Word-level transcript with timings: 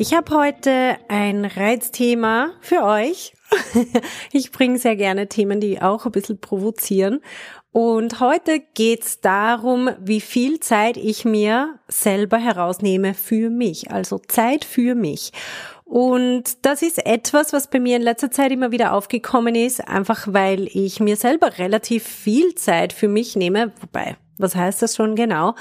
Ich 0.00 0.14
habe 0.14 0.34
heute 0.34 0.96
ein 1.08 1.44
Reizthema 1.44 2.52
für 2.62 2.84
euch. 2.84 3.34
ich 4.32 4.50
bringe 4.50 4.78
sehr 4.78 4.96
gerne 4.96 5.28
Themen, 5.28 5.60
die 5.60 5.82
auch 5.82 6.06
ein 6.06 6.12
bisschen 6.12 6.40
provozieren. 6.40 7.20
Und 7.70 8.18
heute 8.18 8.60
geht's 8.72 9.20
darum, 9.20 9.90
wie 10.00 10.22
viel 10.22 10.58
Zeit 10.58 10.96
ich 10.96 11.26
mir 11.26 11.78
selber 11.86 12.38
herausnehme 12.38 13.12
für 13.12 13.50
mich, 13.50 13.90
also 13.90 14.18
Zeit 14.26 14.64
für 14.64 14.94
mich. 14.94 15.32
Und 15.84 16.64
das 16.64 16.80
ist 16.80 17.04
etwas, 17.04 17.52
was 17.52 17.68
bei 17.68 17.78
mir 17.78 17.96
in 17.96 18.02
letzter 18.02 18.30
Zeit 18.30 18.52
immer 18.52 18.70
wieder 18.70 18.94
aufgekommen 18.94 19.54
ist, 19.54 19.86
einfach 19.86 20.28
weil 20.28 20.66
ich 20.72 20.98
mir 21.00 21.16
selber 21.16 21.58
relativ 21.58 22.04
viel 22.04 22.54
Zeit 22.54 22.94
für 22.94 23.08
mich 23.08 23.36
nehme. 23.36 23.70
Wobei, 23.82 24.16
was 24.38 24.56
heißt 24.56 24.80
das 24.80 24.96
schon 24.96 25.14
genau? 25.14 25.56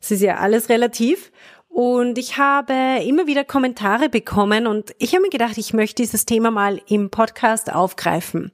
Es 0.00 0.10
ist 0.10 0.22
ja 0.22 0.38
alles 0.38 0.70
relativ. 0.70 1.30
Und 1.76 2.16
ich 2.16 2.38
habe 2.38 3.02
immer 3.04 3.26
wieder 3.26 3.44
Kommentare 3.44 4.08
bekommen 4.08 4.66
und 4.66 4.94
ich 4.98 5.12
habe 5.12 5.24
mir 5.24 5.28
gedacht, 5.28 5.58
ich 5.58 5.74
möchte 5.74 6.00
dieses 6.02 6.24
Thema 6.24 6.50
mal 6.50 6.80
im 6.88 7.10
Podcast 7.10 7.70
aufgreifen. 7.70 8.50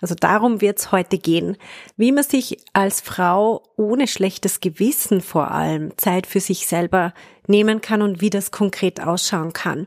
Also 0.00 0.14
darum 0.14 0.62
wird 0.62 0.78
es 0.78 0.90
heute 0.90 1.18
gehen, 1.18 1.58
wie 1.98 2.10
man 2.10 2.24
sich 2.24 2.56
als 2.72 3.02
Frau 3.02 3.62
ohne 3.76 4.06
schlechtes 4.06 4.60
Gewissen 4.60 5.20
vor 5.20 5.50
allem 5.50 5.92
Zeit 5.98 6.26
für 6.26 6.40
sich 6.40 6.66
selber 6.66 7.12
nehmen 7.46 7.82
kann 7.82 8.00
und 8.00 8.22
wie 8.22 8.30
das 8.30 8.50
konkret 8.50 8.98
ausschauen 8.98 9.52
kann. 9.52 9.86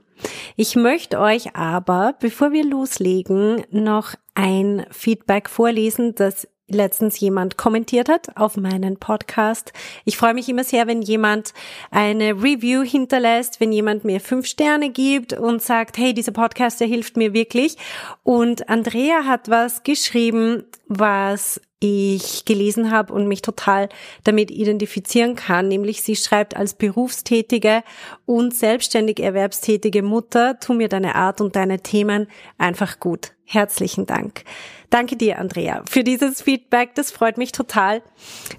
Ich 0.56 0.76
möchte 0.76 1.20
euch 1.20 1.56
aber, 1.56 2.14
bevor 2.20 2.52
wir 2.52 2.64
loslegen, 2.64 3.64
noch 3.72 4.14
ein 4.36 4.86
Feedback 4.92 5.50
vorlesen, 5.50 6.14
das 6.14 6.48
letztens 6.68 7.20
jemand 7.20 7.58
kommentiert 7.58 8.10
hat 8.10 8.36
auf 8.36 8.58
meinen 8.58 8.98
Podcast. 8.98 9.74
Ich 10.06 10.18
freue 10.18 10.34
mich 10.34 10.50
immer 10.50 10.64
sehr, 10.64 10.88
wenn 10.88 11.02
jemand 11.02 11.54
eine 11.92 12.32
Review 12.32 12.84
hinterlässt, 12.84 13.60
wenn 13.60 13.72
jemand 13.72 14.04
mir 14.04 14.20
fünf 14.20 14.48
Sterne 14.48 14.90
gibt 14.90 15.34
und 15.34 15.62
sagt, 15.62 15.98
hey, 15.98 16.14
dieser 16.14 16.34
Podcast, 16.34 16.80
der 16.80 16.88
hilft 16.88 17.18
mir 17.18 17.34
wirklich. 17.34 17.78
Und 18.24 18.70
Andrea 18.70 19.24
hat 19.26 19.50
was 19.50 19.84
geschrieben, 19.84 20.64
was 20.88 21.62
ich 21.80 22.46
gelesen 22.46 22.92
habe 22.92 23.14
und 23.14 23.28
mich 23.28 23.42
total 23.42 23.88
damit 24.24 24.50
identifizieren 24.50 25.36
kann, 25.36 25.68
nämlich 25.68 26.02
sie 26.02 26.16
schreibt 26.16 26.58
als 26.58 26.74
berufstätige 26.74 27.84
und 28.26 28.56
selbstständig 28.56 29.20
erwerbstätige 29.20 30.02
Mutter, 30.02 30.60
tu 30.60 30.74
mir 30.74 30.90
deine 30.90 31.16
Art 31.16 31.40
und 31.40 31.56
deine 31.56 31.82
Themen 31.82 32.28
einfach 32.58 33.00
gut. 33.00 33.34
Herzlichen 33.46 34.08
Dank. 34.08 34.44
Danke 34.90 35.18
dir, 35.18 35.38
Andrea, 35.38 35.84
für 35.90 36.06
dieses 36.06 36.42
Feedback. 36.42 36.96
Das 36.96 37.12
freut 37.12 37.38
mich 37.38 37.52
total. 37.52 38.02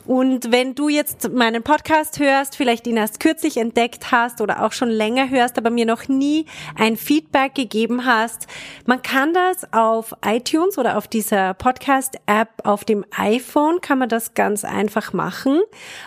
Und 0.04 0.52
wenn 0.52 0.74
du 0.74 0.90
jetzt 0.90 1.32
meinen 1.32 1.62
Podcast 1.62 2.18
hörst, 2.18 2.54
vielleicht 2.54 2.86
ihn 2.86 2.98
erst 2.98 3.18
kürzlich 3.18 3.56
entdeckt 3.56 4.12
hast 4.12 4.42
oder 4.42 4.62
auch 4.62 4.72
schon 4.72 4.90
länger 4.90 5.30
hörst, 5.30 5.56
aber 5.56 5.70
mir 5.70 5.86
noch 5.86 6.06
nie 6.06 6.44
ein 6.76 6.98
Feedback 6.98 7.54
gegeben 7.54 8.04
hast, 8.04 8.46
man 8.84 9.00
kann 9.00 9.32
das 9.32 9.72
auf 9.72 10.14
iTunes 10.22 10.76
oder 10.76 10.98
auf 10.98 11.08
dieser 11.08 11.54
Podcast-App 11.54 12.50
auf 12.62 12.84
dem 12.84 13.06
iPhone 13.16 13.80
kann 13.80 13.98
man 13.98 14.10
das 14.10 14.34
ganz 14.34 14.64
einfach 14.64 15.14
machen. 15.14 15.62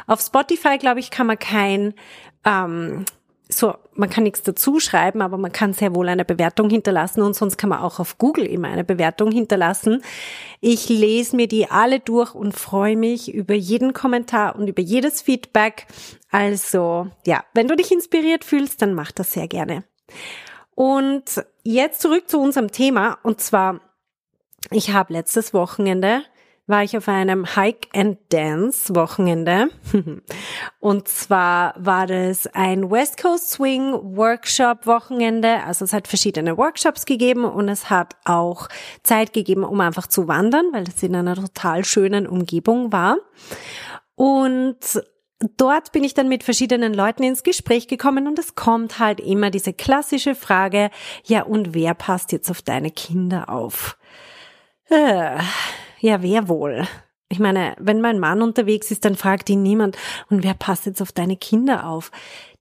Auf 0.06 0.22
Spotify, 0.22 0.78
glaube 0.78 1.00
ich, 1.00 1.10
kann 1.10 1.26
man 1.26 1.40
kein 1.40 1.96
ähm, 2.46 3.06
so, 3.54 3.76
man 3.94 4.10
kann 4.10 4.24
nichts 4.24 4.44
dazu 4.44 4.80
schreiben, 4.80 5.22
aber 5.22 5.38
man 5.38 5.52
kann 5.52 5.74
sehr 5.74 5.94
wohl 5.94 6.08
eine 6.10 6.26
Bewertung 6.26 6.70
hinterlassen 6.70 7.22
und 7.22 7.36
sonst 7.36 7.58
kann 7.58 7.70
man 7.70 7.80
auch 7.80 8.00
auf 8.00 8.18
Google 8.18 8.46
immer 8.46 8.70
eine 8.70 8.84
Bewertung 8.84 9.32
hinterlassen. 9.32 10.04
Ich 10.60 10.90
lese 10.90 11.36
mir 11.36 11.48
die 11.48 11.70
alle 11.70 12.00
durch 12.00 12.34
und 12.34 12.54
freue 12.54 12.96
mich 12.96 13.34
über 13.34 13.54
jeden 13.54 13.94
Kommentar 13.94 14.56
und 14.56 14.68
über 14.68 14.82
jedes 14.82 15.22
Feedback. 15.22 15.88
Also, 16.32 17.08
ja, 17.26 17.44
wenn 17.54 17.68
du 17.68 17.76
dich 17.76 17.92
inspiriert 17.92 18.44
fühlst, 18.44 18.82
dann 18.82 18.94
mach 18.94 19.12
das 19.12 19.34
sehr 19.34 19.48
gerne. 19.48 19.84
Und 20.76 21.44
jetzt 21.64 22.02
zurück 22.02 22.30
zu 22.30 22.40
unserem 22.40 22.72
Thema 22.72 23.18
und 23.24 23.42
zwar, 23.42 23.82
ich 24.70 24.92
habe 24.92 25.14
letztes 25.14 25.54
Wochenende 25.54 26.24
war 26.72 26.84
ich 26.84 26.98
auf 26.98 27.08
einem 27.08 27.56
Hike 27.56 27.90
and 27.94 28.18
Dance 28.30 28.96
Wochenende. 28.96 29.70
Und 30.80 31.08
zwar 31.08 31.76
war 31.78 32.08
das 32.08 32.48
ein 32.48 32.90
West 32.90 33.22
Coast 33.22 33.52
Swing 33.52 33.94
Workshop 34.16 34.88
Wochenende. 34.88 35.62
Also 35.64 35.86
es 35.86 35.94
hat 35.94 36.08
verschiedene 36.08 36.58
Workshops 36.58 37.06
gegeben 37.06 37.46
und 37.46 37.70
es 37.70 37.90
hat 37.92 38.16
auch 38.26 38.68
Zeit 39.04 39.34
gegeben, 39.34 39.64
um 39.64 39.80
einfach 39.82 40.08
zu 40.08 40.28
wandern, 40.28 40.66
weil 40.72 40.86
es 40.88 41.04
in 41.04 41.16
einer 41.16 41.36
total 41.36 41.86
schönen 41.86 42.26
Umgebung 42.26 42.92
war. 42.92 43.18
Und 44.16 44.80
dort 45.58 45.92
bin 45.92 46.04
ich 46.04 46.14
dann 46.14 46.30
mit 46.30 46.44
verschiedenen 46.44 46.94
Leuten 46.94 47.24
ins 47.24 47.44
Gespräch 47.44 47.88
gekommen 47.88 48.28
und 48.28 48.40
es 48.40 48.56
kommt 48.56 49.00
halt 49.00 49.20
immer 49.20 49.52
diese 49.52 49.74
klassische 49.74 50.36
Frage, 50.36 50.90
ja 51.26 51.44
und 51.44 51.74
wer 51.74 51.94
passt 51.94 52.32
jetzt 52.32 52.50
auf 52.50 52.62
deine 52.62 52.92
Kinder 52.92 53.50
auf? 53.50 53.98
Äh, 54.90 55.38
ja, 56.02 56.22
wer 56.22 56.50
wohl? 56.50 56.88
Ich 57.30 57.40
meine, 57.40 57.76
wenn 57.80 58.02
mein 58.02 58.20
Mann 58.20 58.42
unterwegs 58.42 58.92
ist, 58.92 59.06
dann 59.06 59.16
fragt 59.16 59.50
ihn 59.50 59.64
niemand, 59.64 59.98
und 60.30 60.44
wer 60.44 60.54
passt 60.54 60.86
jetzt 60.86 61.02
auf 61.02 61.14
deine 61.14 61.38
Kinder 61.38 61.88
auf? 61.88 62.12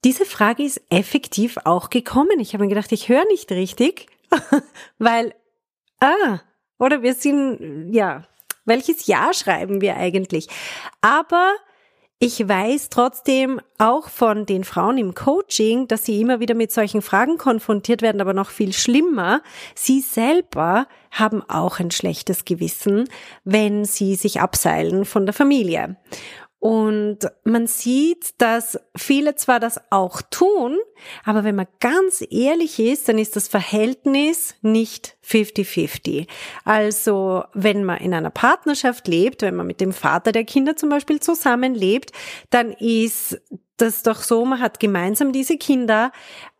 Diese 0.04 0.24
Frage 0.24 0.62
ist 0.62 0.80
effektiv 0.90 1.58
auch 1.64 1.90
gekommen. 1.90 2.38
Ich 2.38 2.54
habe 2.54 2.64
mir 2.64 2.68
gedacht, 2.68 2.92
ich 2.92 3.08
höre 3.08 3.24
nicht 3.26 3.50
richtig, 3.50 4.06
weil, 4.98 5.34
ah, 6.00 6.38
oder 6.78 7.02
wir 7.02 7.14
sind, 7.14 7.92
ja, 7.92 8.22
welches 8.64 9.06
Jahr 9.06 9.34
schreiben 9.34 9.80
wir 9.80 9.96
eigentlich? 9.96 10.48
Aber 11.00 11.52
ich 12.22 12.46
weiß 12.46 12.90
trotzdem 12.90 13.62
auch 13.78 14.10
von 14.10 14.44
den 14.44 14.64
Frauen 14.64 14.98
im 14.98 15.14
Coaching, 15.14 15.88
dass 15.88 16.04
sie 16.04 16.20
immer 16.20 16.38
wieder 16.38 16.54
mit 16.54 16.70
solchen 16.70 17.00
Fragen 17.00 17.38
konfrontiert 17.38 18.02
werden, 18.02 18.20
aber 18.20 18.34
noch 18.34 18.50
viel 18.50 18.74
schlimmer, 18.74 19.40
sie 19.74 20.02
selber 20.02 20.86
haben 21.10 21.42
auch 21.48 21.80
ein 21.80 21.90
schlechtes 21.90 22.44
Gewissen, 22.44 23.08
wenn 23.44 23.86
sie 23.86 24.16
sich 24.16 24.38
abseilen 24.38 25.06
von 25.06 25.24
der 25.24 25.32
Familie. 25.32 25.96
Und 26.60 27.20
man 27.42 27.66
sieht, 27.66 28.34
dass 28.36 28.78
viele 28.94 29.34
zwar 29.34 29.60
das 29.60 29.80
auch 29.90 30.20
tun, 30.20 30.78
aber 31.24 31.42
wenn 31.42 31.54
man 31.54 31.66
ganz 31.80 32.22
ehrlich 32.28 32.78
ist, 32.78 33.08
dann 33.08 33.16
ist 33.16 33.34
das 33.34 33.48
Verhältnis 33.48 34.54
nicht 34.60 35.16
50-50. 35.26 36.28
Also 36.66 37.44
wenn 37.54 37.82
man 37.82 37.96
in 37.96 38.12
einer 38.12 38.28
Partnerschaft 38.28 39.08
lebt, 39.08 39.40
wenn 39.40 39.56
man 39.56 39.66
mit 39.66 39.80
dem 39.80 39.94
Vater 39.94 40.32
der 40.32 40.44
Kinder 40.44 40.76
zum 40.76 40.90
Beispiel 40.90 41.18
zusammenlebt, 41.18 42.12
dann 42.50 42.72
ist 42.72 43.40
das 43.78 44.02
doch 44.02 44.22
so, 44.22 44.44
man 44.44 44.60
hat 44.60 44.80
gemeinsam 44.80 45.32
diese 45.32 45.56
Kinder, 45.56 46.12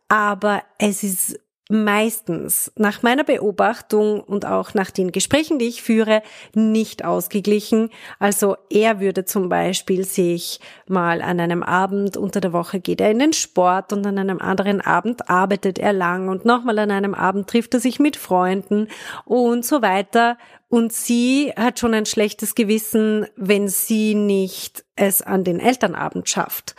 aber 0.07 0.63
es 0.79 1.03
ist 1.03 1.39
meistens 1.71 2.71
nach 2.75 3.01
meiner 3.01 3.23
Beobachtung 3.23 4.21
und 4.21 4.45
auch 4.45 4.73
nach 4.73 4.91
den 4.91 5.11
Gesprächen, 5.11 5.57
die 5.57 5.67
ich 5.67 5.81
führe, 5.81 6.21
nicht 6.53 7.03
ausgeglichen. 7.05 7.89
Also 8.19 8.55
er 8.69 8.99
würde 8.99 9.25
zum 9.25 9.49
Beispiel 9.49 10.03
sich 10.03 10.59
mal 10.87 11.21
an 11.21 11.39
einem 11.39 11.63
Abend 11.63 12.17
unter 12.17 12.41
der 12.41 12.53
Woche 12.53 12.79
geht 12.79 13.01
er 13.01 13.11
in 13.11 13.19
den 13.19 13.33
Sport 13.33 13.93
und 13.93 14.05
an 14.05 14.17
einem 14.17 14.39
anderen 14.39 14.81
Abend 14.81 15.29
arbeitet 15.29 15.79
er 15.79 15.93
lang 15.93 16.29
und 16.29 16.45
nochmal 16.45 16.77
an 16.79 16.91
einem 16.91 17.13
Abend 17.13 17.49
trifft 17.49 17.73
er 17.73 17.79
sich 17.79 17.99
mit 17.99 18.17
Freunden 18.17 18.87
und 19.25 19.65
so 19.65 19.81
weiter. 19.81 20.37
Und 20.69 20.93
sie 20.93 21.51
hat 21.57 21.79
schon 21.79 21.93
ein 21.93 22.05
schlechtes 22.05 22.55
Gewissen, 22.55 23.27
wenn 23.35 23.67
sie 23.67 24.15
nicht 24.15 24.85
es 24.95 25.21
an 25.21 25.43
den 25.43 25.59
Elternabend 25.59 26.29
schafft 26.29 26.75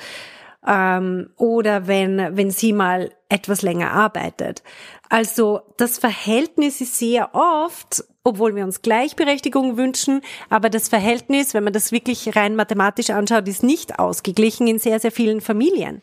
ähm, 0.66 1.30
oder 1.36 1.86
wenn, 1.86 2.36
wenn 2.36 2.50
sie 2.50 2.72
mal 2.72 3.10
etwas 3.32 3.62
länger 3.62 3.92
arbeitet. 3.92 4.62
Also 5.08 5.62
das 5.76 5.98
Verhältnis 5.98 6.80
ist 6.80 6.98
sehr 6.98 7.34
oft, 7.34 8.04
obwohl 8.24 8.54
wir 8.54 8.64
uns 8.64 8.82
Gleichberechtigung 8.82 9.76
wünschen, 9.76 10.22
aber 10.48 10.70
das 10.70 10.88
Verhältnis, 10.88 11.54
wenn 11.54 11.64
man 11.64 11.72
das 11.72 11.92
wirklich 11.92 12.36
rein 12.36 12.54
mathematisch 12.56 13.10
anschaut, 13.10 13.48
ist 13.48 13.62
nicht 13.62 13.98
ausgeglichen 13.98 14.66
in 14.68 14.78
sehr, 14.78 15.00
sehr 15.00 15.12
vielen 15.12 15.40
Familien. 15.40 16.02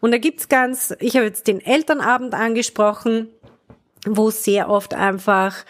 Und 0.00 0.10
da 0.10 0.18
gibt's 0.18 0.48
ganz, 0.48 0.94
ich 1.00 1.16
habe 1.16 1.26
jetzt 1.26 1.46
den 1.46 1.60
Elternabend 1.60 2.34
angesprochen, 2.34 3.28
wo 4.06 4.30
sehr 4.30 4.68
oft 4.68 4.94
einfach 4.94 5.64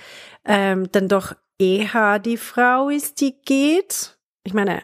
ähm, 0.44 0.90
dann 0.92 1.08
doch 1.08 1.34
eher 1.58 2.18
die 2.18 2.36
Frau 2.36 2.88
ist, 2.88 3.20
die 3.20 3.34
geht. 3.44 4.16
Ich 4.42 4.54
meine, 4.54 4.82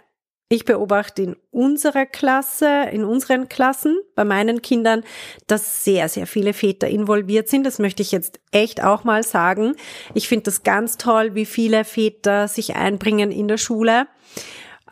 ich 0.52 0.64
beobachte 0.64 1.23
in 1.23 1.37
unserer 1.52 2.06
Klasse, 2.06 2.88
in 2.91 3.05
unseren 3.05 3.49
Klassen, 3.49 3.97
bei 4.17 4.25
meinen 4.25 4.62
Kindern, 4.62 5.05
dass 5.47 5.85
sehr, 5.85 6.08
sehr 6.08 6.26
viele 6.26 6.52
Väter 6.52 6.88
involviert 6.88 7.49
sind. 7.49 7.64
Das 7.64 7.79
möchte 7.79 8.02
ich 8.02 8.11
jetzt 8.11 8.41
echt 8.50 8.82
auch 8.82 9.05
mal 9.05 9.23
sagen. 9.23 9.76
Ich 10.12 10.26
finde 10.26 10.44
das 10.44 10.64
ganz 10.64 10.99
toll, 10.99 11.37
wie 11.37 11.47
viele 11.47 11.85
Väter 11.85 12.49
sich 12.49 12.75
einbringen 12.75 13.31
in 13.31 13.47
der 13.47 13.58
Schule. 13.58 14.08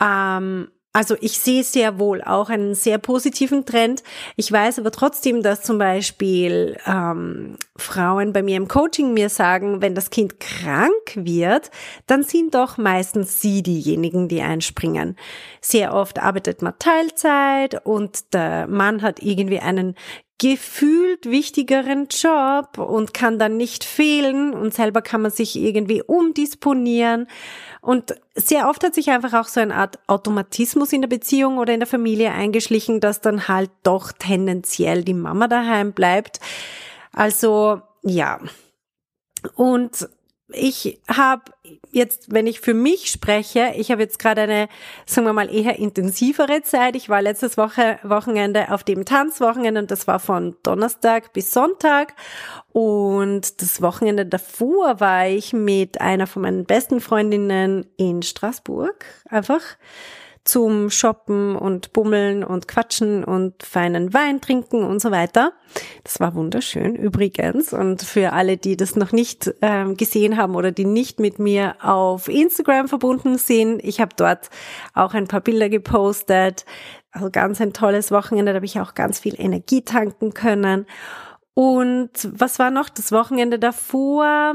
Ähm, 0.00 0.68
also 0.92 1.16
ich 1.20 1.38
sehe 1.38 1.62
sehr 1.64 1.98
wohl 1.98 2.22
auch 2.22 2.48
einen 2.48 2.74
sehr 2.74 2.98
positiven 2.98 3.66
Trend. 3.66 4.02
Ich 4.36 4.50
weiß 4.50 4.78
aber 4.78 4.90
trotzdem, 4.90 5.42
dass 5.42 5.62
zum 5.62 5.78
Beispiel 5.78 6.78
ähm, 6.86 7.56
Frauen 7.76 8.32
bei 8.32 8.42
mir 8.42 8.56
im 8.56 8.68
Coaching 8.68 9.12
mir 9.12 9.28
sagen, 9.28 9.82
wenn 9.82 9.94
das 9.94 10.10
Kind 10.10 10.40
krank 10.40 11.14
wird, 11.14 11.70
dann 12.06 12.22
sind 12.22 12.54
doch 12.54 12.78
meistens 12.78 13.40
sie 13.40 13.62
diejenigen, 13.62 14.28
die 14.28 14.40
einspringen. 14.40 15.16
Sehr 15.60 15.92
oft 15.92 16.20
arbeitet 16.20 16.62
man 16.62 16.74
Teilzeit 16.78 17.84
und 17.86 18.32
der 18.32 18.66
Mann 18.66 19.02
hat 19.02 19.22
irgendwie 19.22 19.60
einen 19.60 19.94
gefühlt 20.38 21.26
wichtigeren 21.26 22.06
Job 22.08 22.78
und 22.78 23.12
kann 23.12 23.40
dann 23.40 23.56
nicht 23.56 23.82
fehlen 23.82 24.54
und 24.54 24.72
selber 24.72 25.02
kann 25.02 25.22
man 25.22 25.32
sich 25.32 25.56
irgendwie 25.56 26.02
umdisponieren. 26.02 27.26
Und 27.80 28.14
sehr 28.34 28.68
oft 28.68 28.84
hat 28.84 28.94
sich 28.94 29.10
einfach 29.10 29.34
auch 29.34 29.48
so 29.48 29.60
eine 29.60 29.74
Art 29.74 29.98
Automatismus 30.06 30.92
in 30.92 31.00
der 31.00 31.08
Beziehung 31.08 31.58
oder 31.58 31.74
in 31.74 31.80
der 31.80 31.88
Familie 31.88 32.30
eingeschlichen, 32.30 33.00
dass 33.00 33.20
dann 33.20 33.48
halt 33.48 33.70
doch 33.82 34.12
tendenziell 34.12 35.02
die 35.02 35.14
Mama 35.14 35.48
daheim 35.48 35.92
bleibt. 35.92 36.38
Also 37.12 37.82
ja. 38.02 38.38
Und 39.54 40.08
ich 40.50 41.00
habe 41.08 41.52
jetzt, 41.90 42.32
wenn 42.32 42.46
ich 42.46 42.60
für 42.60 42.72
mich 42.72 43.10
spreche, 43.10 43.72
ich 43.76 43.90
habe 43.90 44.02
jetzt 44.02 44.18
gerade 44.18 44.42
eine, 44.42 44.68
sagen 45.04 45.26
wir 45.26 45.32
mal, 45.34 45.54
eher 45.54 45.78
intensivere 45.78 46.62
Zeit. 46.62 46.96
Ich 46.96 47.08
war 47.08 47.20
letztes 47.20 47.58
Woche, 47.58 47.98
Wochenende 48.02 48.72
auf 48.72 48.82
dem 48.82 49.04
Tanzwochenende 49.04 49.80
und 49.82 49.90
das 49.90 50.06
war 50.06 50.20
von 50.20 50.56
Donnerstag 50.62 51.32
bis 51.34 51.52
Sonntag. 51.52 52.14
Und 52.72 53.60
das 53.60 53.82
Wochenende 53.82 54.24
davor 54.24 55.00
war 55.00 55.26
ich 55.28 55.52
mit 55.52 56.00
einer 56.00 56.26
von 56.26 56.42
meinen 56.42 56.64
besten 56.64 57.00
Freundinnen 57.00 57.86
in 57.96 58.22
Straßburg. 58.22 59.04
Einfach 59.28 59.62
zum 60.48 60.88
Shoppen 60.88 61.56
und 61.56 61.92
Bummeln 61.92 62.42
und 62.42 62.68
Quatschen 62.68 63.22
und 63.22 63.62
feinen 63.62 64.14
Wein 64.14 64.40
trinken 64.40 64.82
und 64.82 64.98
so 65.00 65.10
weiter. 65.10 65.52
Das 66.04 66.20
war 66.20 66.34
wunderschön 66.34 66.94
übrigens. 66.94 67.74
Und 67.74 68.02
für 68.02 68.32
alle, 68.32 68.56
die 68.56 68.78
das 68.78 68.96
noch 68.96 69.12
nicht 69.12 69.52
ähm, 69.60 69.98
gesehen 69.98 70.38
haben 70.38 70.54
oder 70.54 70.72
die 70.72 70.86
nicht 70.86 71.20
mit 71.20 71.38
mir 71.38 71.76
auf 71.82 72.28
Instagram 72.28 72.88
verbunden 72.88 73.36
sind, 73.36 73.84
ich 73.84 74.00
habe 74.00 74.16
dort 74.16 74.48
auch 74.94 75.12
ein 75.12 75.28
paar 75.28 75.42
Bilder 75.42 75.68
gepostet. 75.68 76.64
Also 77.12 77.30
ganz 77.30 77.60
ein 77.60 77.74
tolles 77.74 78.10
Wochenende, 78.10 78.52
da 78.52 78.56
habe 78.56 78.66
ich 78.66 78.80
auch 78.80 78.94
ganz 78.94 79.18
viel 79.18 79.38
Energie 79.38 79.82
tanken 79.82 80.32
können. 80.32 80.86
Und 81.52 82.10
was 82.32 82.58
war 82.58 82.70
noch 82.70 82.88
das 82.88 83.12
Wochenende 83.12 83.58
davor? 83.58 84.54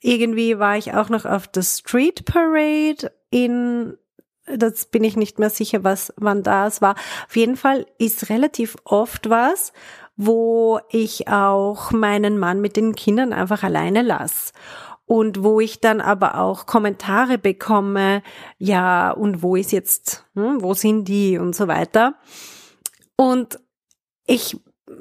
Irgendwie 0.00 0.60
war 0.60 0.76
ich 0.76 0.94
auch 0.94 1.08
noch 1.08 1.24
auf 1.24 1.48
der 1.48 1.62
Street 1.62 2.24
Parade 2.26 3.10
in 3.30 3.96
das 4.46 4.86
bin 4.86 5.04
ich 5.04 5.16
nicht 5.16 5.38
mehr 5.38 5.50
sicher, 5.50 5.84
was, 5.84 6.12
wann 6.16 6.42
das 6.42 6.82
war. 6.82 6.94
Auf 7.26 7.36
jeden 7.36 7.56
Fall 7.56 7.86
ist 7.98 8.28
relativ 8.30 8.76
oft 8.84 9.30
was, 9.30 9.72
wo 10.16 10.80
ich 10.90 11.28
auch 11.28 11.90
meinen 11.90 12.38
Mann 12.38 12.60
mit 12.60 12.76
den 12.76 12.94
Kindern 12.94 13.32
einfach 13.32 13.62
alleine 13.62 14.02
lasse. 14.02 14.52
Und 15.06 15.42
wo 15.42 15.60
ich 15.60 15.80
dann 15.80 16.00
aber 16.00 16.38
auch 16.38 16.64
Kommentare 16.64 17.36
bekomme, 17.36 18.22
ja, 18.56 19.10
und 19.10 19.42
wo 19.42 19.54
ist 19.54 19.70
jetzt, 19.70 20.24
hm, 20.34 20.62
wo 20.62 20.72
sind 20.72 21.04
die 21.06 21.36
und 21.36 21.54
so 21.54 21.68
weiter. 21.68 22.14
Und 23.16 23.58
ich, 24.26 24.56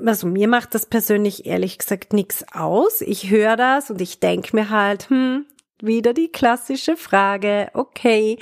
also 0.05 0.27
mir 0.27 0.49
macht 0.49 0.75
das 0.75 0.87
persönlich 0.87 1.45
ehrlich 1.45 1.77
gesagt 1.77 2.11
nichts 2.11 2.45
aus. 2.53 2.99
Ich 2.99 3.29
höre 3.29 3.55
das 3.55 3.89
und 3.89 4.01
ich 4.01 4.19
denke 4.19 4.55
mir 4.55 4.69
halt, 4.69 5.09
hm, 5.09 5.45
wieder 5.81 6.13
die 6.13 6.31
klassische 6.31 6.97
Frage, 6.97 7.69
okay, 7.73 8.39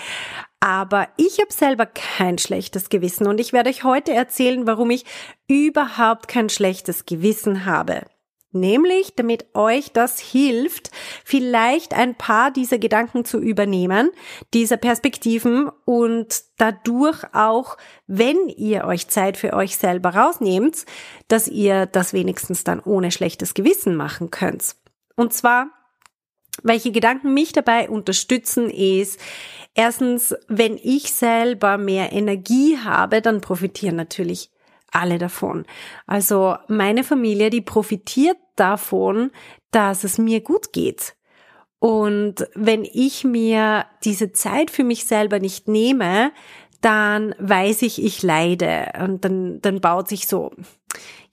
aber 0.62 1.10
ich 1.18 1.40
habe 1.40 1.52
selber 1.52 1.88
kein 1.88 2.38
schlechtes 2.38 2.90
Gewissen 2.90 3.28
und 3.28 3.40
ich 3.40 3.52
werde 3.52 3.70
euch 3.70 3.84
heute 3.84 4.14
erzählen, 4.14 4.68
warum 4.68 4.92
ich 4.92 5.06
überhaupt 5.48 6.28
kein 6.28 6.50
schlechtes 6.50 7.06
Gewissen 7.06 7.66
habe. 7.66 8.04
Nämlich, 8.54 9.16
damit 9.16 9.46
euch 9.56 9.92
das 9.94 10.20
hilft, 10.20 10.92
vielleicht 11.24 11.94
ein 11.94 12.16
paar 12.16 12.52
dieser 12.52 12.78
Gedanken 12.78 13.24
zu 13.26 13.40
übernehmen, 13.40 14.12
dieser 14.54 14.78
Perspektiven 14.78 15.70
und 15.86 16.44
dadurch 16.58 17.24
auch, 17.34 17.78
wenn 18.08 18.50
ihr 18.50 18.84
euch 18.84 19.08
Zeit 19.08 19.38
für 19.38 19.54
euch 19.54 19.78
selber 19.78 20.16
rausnehmt, 20.16 20.86
dass 21.28 21.48
ihr 21.48 21.86
das 21.86 22.14
wenigstens 22.14 22.66
dann 22.66 22.82
ohne 22.82 23.12
schlechtes 23.12 23.54
Gewissen 23.54 23.96
machen 23.96 24.32
könnt. 24.32 24.76
Und 25.16 25.34
zwar, 25.34 25.70
welche 26.64 26.92
Gedanken 26.92 27.34
mich 27.34 27.54
dabei 27.54 27.90
unterstützen, 27.90 28.70
ist, 28.70 29.20
Erstens, 29.74 30.36
wenn 30.48 30.78
ich 30.82 31.14
selber 31.14 31.78
mehr 31.78 32.12
Energie 32.12 32.78
habe, 32.78 33.22
dann 33.22 33.40
profitieren 33.40 33.96
natürlich 33.96 34.52
alle 34.92 35.18
davon. 35.18 35.66
Also 36.06 36.56
meine 36.68 37.06
Familie, 37.06 37.50
die 37.50 37.62
profitiert 37.62 38.38
davon, 38.58 39.32
dass 39.72 40.04
es 40.04 40.18
mir 40.18 40.42
gut 40.42 40.74
geht. 40.74 41.16
Und 41.80 42.48
wenn 42.54 42.84
ich 42.84 43.24
mir 43.24 43.86
diese 44.04 44.34
Zeit 44.34 44.70
für 44.70 44.84
mich 44.84 45.06
selber 45.06 45.40
nicht 45.40 45.70
nehme, 45.70 46.32
dann 46.82 47.34
weiß 47.40 47.84
ich, 47.84 48.04
ich 48.04 48.22
leide. 48.22 48.92
Und 49.00 49.24
dann, 49.24 49.62
dann 49.62 49.80
baut 49.80 50.10
sich 50.10 50.28
so 50.28 50.52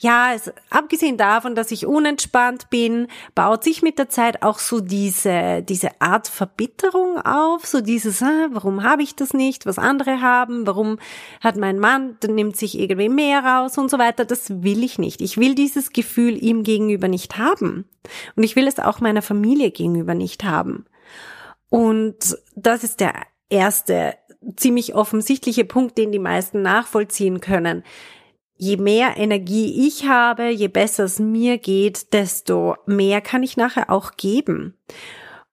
ja, 0.01 0.33
es, 0.33 0.53
abgesehen 0.71 1.17
davon, 1.17 1.57
dass 1.57 1.73
ich 1.73 1.85
unentspannt 1.85 2.71
bin, 2.71 3.09
baut 3.35 3.65
sich 3.65 3.83
mit 3.83 3.99
der 3.99 4.09
Zeit 4.09 4.45
auch 4.45 4.61
so 4.61 4.81
diese, 4.81 5.63
diese 5.63 6.01
Art 6.01 6.29
Verbitterung 6.29 7.19
auf, 7.19 7.67
so 7.67 7.81
dieses, 7.81 8.23
ah, 8.23 8.49
warum 8.51 8.85
habe 8.85 9.03
ich 9.03 9.17
das 9.17 9.35
nicht, 9.35 9.67
was 9.67 9.77
andere 9.77 10.21
haben, 10.21 10.69
warum 10.69 10.99
hat 11.41 11.57
mein 11.57 11.81
Mann, 11.81 12.17
dann 12.21 12.37
nimmt 12.37 12.57
sich 12.57 12.79
irgendwie 12.79 13.09
mehr 13.09 13.45
raus 13.45 13.77
und 13.77 13.91
so 13.91 13.99
weiter. 13.99 14.25
Das 14.25 14.63
will 14.63 14.85
ich 14.85 15.01
nicht. 15.01 15.21
Ich 15.21 15.37
will 15.37 15.57
dieses 15.57 15.93
Gefühl 15.93 16.41
ihm 16.41 16.63
gegenüber 16.63 17.09
nicht 17.09 17.37
haben. 17.37 17.85
Und 18.37 18.45
ich 18.45 18.55
will 18.55 18.69
es 18.69 18.79
auch 18.79 19.01
meiner 19.01 19.23
Familie 19.23 19.73
gegenüber 19.73 20.15
nicht 20.15 20.45
haben. 20.45 20.85
Und 21.71 22.39
das 22.55 22.85
ist 22.85 23.01
der 23.01 23.15
erste 23.51 24.15
ziemlich 24.55 24.95
offensichtliche 24.95 25.65
Punkt, 25.65 25.99
den 25.99 26.13
die 26.13 26.21
meisten 26.21 26.63
nachvollziehen 26.63 27.41
können 27.41 27.83
je 28.59 28.77
mehr 28.77 29.17
Energie 29.17 29.87
ich 29.87 30.07
habe, 30.07 30.51
je 30.51 30.69
besser 30.69 31.05
es 31.05 31.19
mir 31.19 31.59
geht, 31.59 32.13
desto 32.13 32.77
mehr 32.87 33.21
kann 33.21 33.43
ich 33.43 33.57
nachher 33.57 33.91
auch 33.91 34.13
geben. 34.17 34.77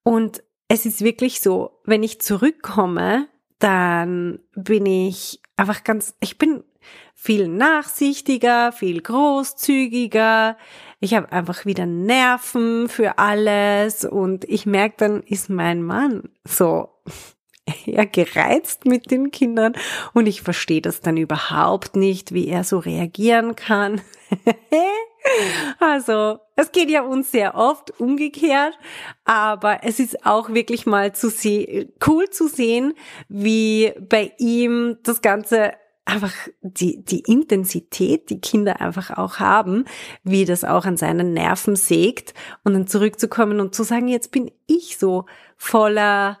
Und 0.02 0.42
es 0.68 0.84
ist 0.84 1.02
wirklich 1.02 1.40
so, 1.40 1.80
wenn 1.84 2.02
ich 2.02 2.20
zurückkomme, 2.20 3.28
dann 3.58 4.40
bin 4.54 4.84
ich 4.84 5.40
einfach 5.56 5.84
ganz, 5.84 6.14
ich 6.20 6.36
bin 6.36 6.64
viel 7.14 7.48
nachsichtiger, 7.48 8.72
viel 8.72 9.00
großzügiger. 9.00 10.56
Ich 11.00 11.14
habe 11.14 11.32
einfach 11.32 11.64
wieder 11.64 11.86
Nerven 11.86 12.88
für 12.88 13.18
alles 13.18 14.04
und 14.04 14.44
ich 14.44 14.66
merke 14.66 14.96
dann, 14.98 15.22
ist 15.22 15.48
mein 15.48 15.82
Mann 15.82 16.28
so 16.44 16.90
eher 17.86 18.06
gereizt 18.06 18.84
mit 18.84 19.10
den 19.10 19.30
Kindern. 19.30 19.74
Und 20.14 20.26
ich 20.26 20.42
verstehe 20.42 20.82
das 20.82 21.00
dann 21.00 21.16
überhaupt 21.16 21.96
nicht, 21.96 22.32
wie 22.32 22.48
er 22.48 22.64
so 22.64 22.78
reagieren 22.78 23.56
kann. 23.56 24.00
also, 25.80 26.38
es 26.56 26.72
geht 26.72 26.90
ja 26.90 27.02
uns 27.02 27.30
sehr 27.30 27.54
oft 27.54 28.00
umgekehrt, 28.00 28.78
aber 29.24 29.80
es 29.82 30.00
ist 30.00 30.26
auch 30.26 30.50
wirklich 30.50 30.86
mal 30.86 31.14
zu 31.14 31.32
cool 32.06 32.30
zu 32.30 32.48
sehen, 32.48 32.94
wie 33.28 33.92
bei 34.08 34.32
ihm 34.38 34.98
das 35.02 35.22
Ganze 35.22 35.72
einfach 36.06 36.32
die, 36.62 37.04
die 37.04 37.20
Intensität, 37.20 38.30
die 38.30 38.40
Kinder 38.40 38.80
einfach 38.80 39.10
auch 39.10 39.40
haben, 39.40 39.84
wie 40.22 40.44
das 40.44 40.62
auch 40.62 40.84
an 40.86 40.96
seinen 40.96 41.32
Nerven 41.32 41.74
sägt. 41.74 42.32
Und 42.62 42.74
dann 42.74 42.86
zurückzukommen 42.86 43.60
und 43.60 43.74
zu 43.74 43.82
sagen, 43.82 44.06
jetzt 44.06 44.30
bin 44.30 44.52
ich 44.66 44.98
so 44.98 45.26
voller 45.56 46.38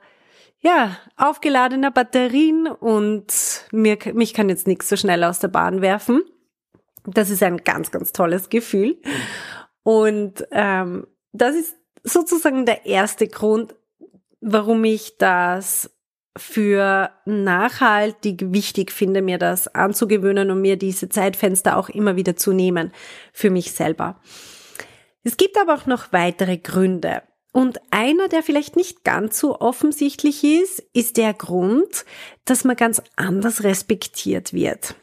ja, 0.66 0.96
aufgeladener 1.16 1.92
Batterien 1.92 2.66
und 2.66 3.32
mir, 3.70 3.98
mich 4.14 4.34
kann 4.34 4.48
jetzt 4.48 4.66
nichts 4.66 4.88
so 4.88 4.96
schnell 4.96 5.22
aus 5.22 5.38
der 5.38 5.46
Bahn 5.46 5.80
werfen. 5.80 6.24
Das 7.04 7.30
ist 7.30 7.44
ein 7.44 7.58
ganz, 7.58 7.92
ganz 7.92 8.12
tolles 8.12 8.48
Gefühl. 8.48 9.00
Und 9.84 10.44
ähm, 10.50 11.06
das 11.30 11.54
ist 11.54 11.76
sozusagen 12.02 12.66
der 12.66 12.84
erste 12.84 13.28
Grund, 13.28 13.76
warum 14.40 14.82
ich 14.82 15.18
das 15.18 15.88
für 16.36 17.10
nachhaltig 17.26 18.52
wichtig 18.52 18.90
finde, 18.90 19.22
mir 19.22 19.38
das 19.38 19.68
anzugewöhnen 19.68 20.50
und 20.50 20.60
mir 20.60 20.76
diese 20.76 21.08
Zeitfenster 21.08 21.76
auch 21.76 21.88
immer 21.88 22.16
wieder 22.16 22.34
zu 22.34 22.52
nehmen 22.52 22.92
für 23.32 23.50
mich 23.50 23.70
selber. 23.70 24.20
Es 25.22 25.36
gibt 25.36 25.56
aber 25.58 25.74
auch 25.74 25.86
noch 25.86 26.12
weitere 26.12 26.58
Gründe. 26.58 27.22
Und 27.56 27.80
einer, 27.90 28.28
der 28.28 28.42
vielleicht 28.42 28.76
nicht 28.76 29.02
ganz 29.02 29.38
so 29.40 29.58
offensichtlich 29.60 30.44
ist, 30.44 30.80
ist 30.92 31.16
der 31.16 31.32
Grund, 31.32 32.04
dass 32.44 32.64
man 32.64 32.76
ganz 32.76 33.00
anders 33.16 33.64
respektiert 33.64 34.52
wird. 34.52 34.94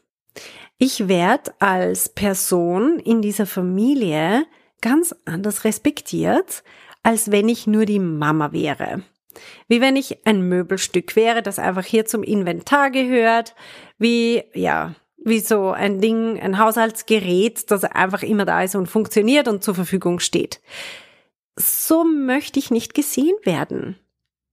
Ich 0.78 1.08
werde 1.08 1.52
als 1.58 2.10
Person 2.10 3.00
in 3.00 3.24
dieser 3.24 3.48
Familie 3.48 4.46
ganz 4.82 5.16
anders 5.26 5.64
respektiert, 5.64 6.64
als 7.02 7.32
wenn 7.32 7.50
ich 7.50 7.66
nur 7.66 7.86
die 7.86 7.98
Mama 7.98 8.52
wäre. 8.52 9.02
Wie 9.68 9.82
wenn 9.82 9.96
ich 9.96 10.24
ein 10.28 10.48
Möbelstück 10.48 11.16
wäre, 11.16 11.42
das 11.42 11.58
einfach 11.58 11.86
hier 11.86 12.06
zum 12.06 12.22
Inventar 12.22 12.92
gehört, 12.92 13.56
wie, 13.98 14.44
ja, 14.54 14.94
wie 15.18 15.40
so 15.40 15.72
ein 15.72 16.02
Ding, 16.02 16.40
ein 16.40 16.60
Haushaltsgerät, 16.60 17.72
das 17.72 17.84
einfach 17.84 18.22
immer 18.22 18.46
da 18.46 18.62
ist 18.62 18.76
und 18.76 18.86
funktioniert 18.86 19.48
und 19.48 19.64
zur 19.64 19.74
Verfügung 19.74 20.20
steht. 20.20 20.62
So 21.56 22.04
möchte 22.04 22.60
ich 22.60 22.72
nicht 22.72 22.94
gesehen 22.94 23.36
werden. 23.44 24.00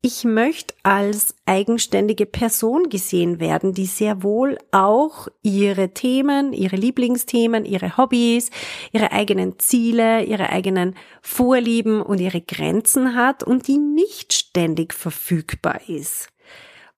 Ich 0.02 0.24
möchte 0.24 0.74
als 0.82 1.34
eigenständige 1.44 2.24
Person 2.24 2.88
gesehen 2.88 3.38
werden, 3.38 3.74
die 3.74 3.84
sehr 3.84 4.22
wohl 4.22 4.56
auch 4.70 5.28
ihre 5.42 5.90
Themen, 5.90 6.54
ihre 6.54 6.76
Lieblingsthemen, 6.76 7.66
ihre 7.66 7.98
Hobbys, 7.98 8.50
ihre 8.92 9.12
eigenen 9.12 9.58
Ziele, 9.58 10.24
ihre 10.24 10.48
eigenen 10.48 10.94
Vorlieben 11.20 12.00
und 12.00 12.18
ihre 12.18 12.40
Grenzen 12.40 13.14
hat 13.14 13.42
und 13.42 13.68
die 13.68 13.76
nicht 13.76 14.32
ständig 14.32 14.94
verfügbar 14.94 15.82
ist. 15.86 16.28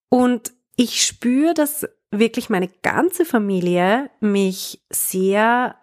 Und 0.08 0.52
ich 0.76 1.04
spüre, 1.04 1.54
dass 1.54 1.88
wirklich 2.12 2.50
meine 2.50 2.68
ganze 2.68 3.24
Familie 3.24 4.10
mich 4.20 4.80
sehr 4.90 5.74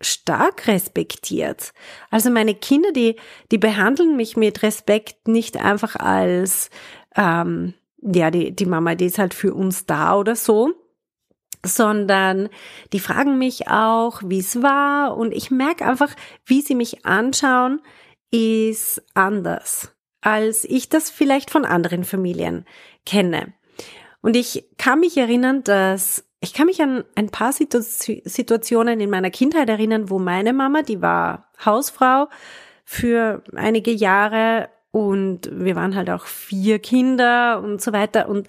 stark 0.00 0.66
respektiert. 0.66 1.72
Also 2.10 2.30
meine 2.30 2.54
Kinder, 2.54 2.92
die, 2.92 3.16
die 3.50 3.58
behandeln 3.58 4.16
mich 4.16 4.36
mit 4.36 4.62
Respekt 4.62 5.28
nicht 5.28 5.56
einfach 5.56 5.96
als, 5.96 6.70
ähm, 7.16 7.74
ja, 8.02 8.30
die, 8.30 8.54
die 8.54 8.66
Mama, 8.66 8.94
die 8.94 9.06
ist 9.06 9.18
halt 9.18 9.34
für 9.34 9.54
uns 9.54 9.86
da 9.86 10.16
oder 10.16 10.36
so, 10.36 10.74
sondern 11.64 12.48
die 12.92 13.00
fragen 13.00 13.38
mich 13.38 13.68
auch, 13.68 14.22
wie 14.24 14.38
es 14.38 14.62
war 14.62 15.16
und 15.16 15.32
ich 15.32 15.50
merke 15.50 15.86
einfach, 15.86 16.14
wie 16.44 16.60
sie 16.60 16.74
mich 16.74 17.04
anschauen, 17.06 17.80
ist 18.30 19.02
anders, 19.14 19.92
als 20.20 20.64
ich 20.64 20.88
das 20.88 21.10
vielleicht 21.10 21.50
von 21.50 21.64
anderen 21.64 22.04
Familien 22.04 22.66
kenne. 23.04 23.54
Und 24.20 24.36
ich 24.36 24.66
kann 24.76 25.00
mich 25.00 25.16
erinnern, 25.16 25.62
dass 25.62 26.25
ich 26.40 26.52
kann 26.52 26.66
mich 26.66 26.82
an 26.82 27.04
ein 27.14 27.30
paar 27.30 27.52
Situationen 27.52 29.00
in 29.00 29.10
meiner 29.10 29.30
Kindheit 29.30 29.68
erinnern, 29.68 30.10
wo 30.10 30.18
meine 30.18 30.52
Mama, 30.52 30.82
die 30.82 31.00
war 31.00 31.50
Hausfrau 31.64 32.28
für 32.84 33.42
einige 33.54 33.90
Jahre 33.90 34.68
und 34.90 35.50
wir 35.52 35.76
waren 35.76 35.96
halt 35.96 36.10
auch 36.10 36.26
vier 36.26 36.78
Kinder 36.78 37.60
und 37.62 37.80
so 37.82 37.92
weiter. 37.92 38.28
Und 38.28 38.48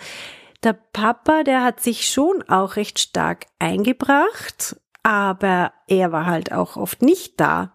der 0.64 0.74
Papa, 0.74 1.44
der 1.44 1.64
hat 1.64 1.80
sich 1.80 2.08
schon 2.08 2.44
auch 2.48 2.76
recht 2.76 3.00
stark 3.00 3.46
eingebracht, 3.60 4.76
aber 5.04 5.72
er 5.88 6.12
war 6.12 6.26
halt 6.26 6.52
auch 6.52 6.76
oft 6.76 7.02
nicht 7.02 7.40
da. 7.40 7.74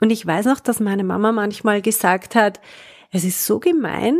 Und 0.00 0.10
ich 0.10 0.26
weiß 0.26 0.46
noch, 0.46 0.60
dass 0.60 0.80
meine 0.80 1.04
Mama 1.04 1.30
manchmal 1.30 1.82
gesagt 1.82 2.34
hat, 2.34 2.60
es 3.10 3.24
ist 3.24 3.44
so 3.44 3.60
gemein, 3.60 4.18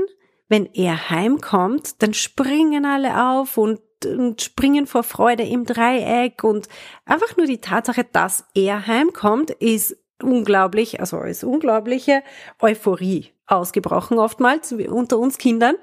wenn 0.48 0.66
er 0.74 1.10
heimkommt, 1.10 2.02
dann 2.02 2.12
springen 2.12 2.84
alle 2.84 3.30
auf 3.30 3.56
und 3.56 3.80
und 4.06 4.42
springen 4.42 4.86
vor 4.86 5.02
Freude 5.02 5.44
im 5.44 5.64
Dreieck 5.64 6.44
und 6.44 6.68
einfach 7.04 7.36
nur 7.36 7.46
die 7.46 7.60
Tatsache, 7.60 8.04
dass 8.04 8.44
er 8.54 8.86
heimkommt, 8.86 9.50
ist 9.50 9.96
unglaublich, 10.22 11.00
also 11.00 11.20
ist 11.20 11.44
unglaubliche 11.44 12.22
Euphorie 12.60 13.30
ausgebrochen 13.46 14.18
oftmals 14.18 14.72
unter 14.72 15.18
uns 15.18 15.38
Kindern. 15.38 15.76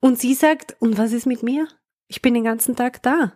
Und 0.00 0.18
sie 0.18 0.34
sagt, 0.34 0.76
und 0.80 0.98
was 0.98 1.12
ist 1.12 1.26
mit 1.26 1.42
mir? 1.42 1.68
Ich 2.06 2.22
bin 2.22 2.34
den 2.34 2.44
ganzen 2.44 2.76
Tag 2.76 3.02
da. 3.02 3.32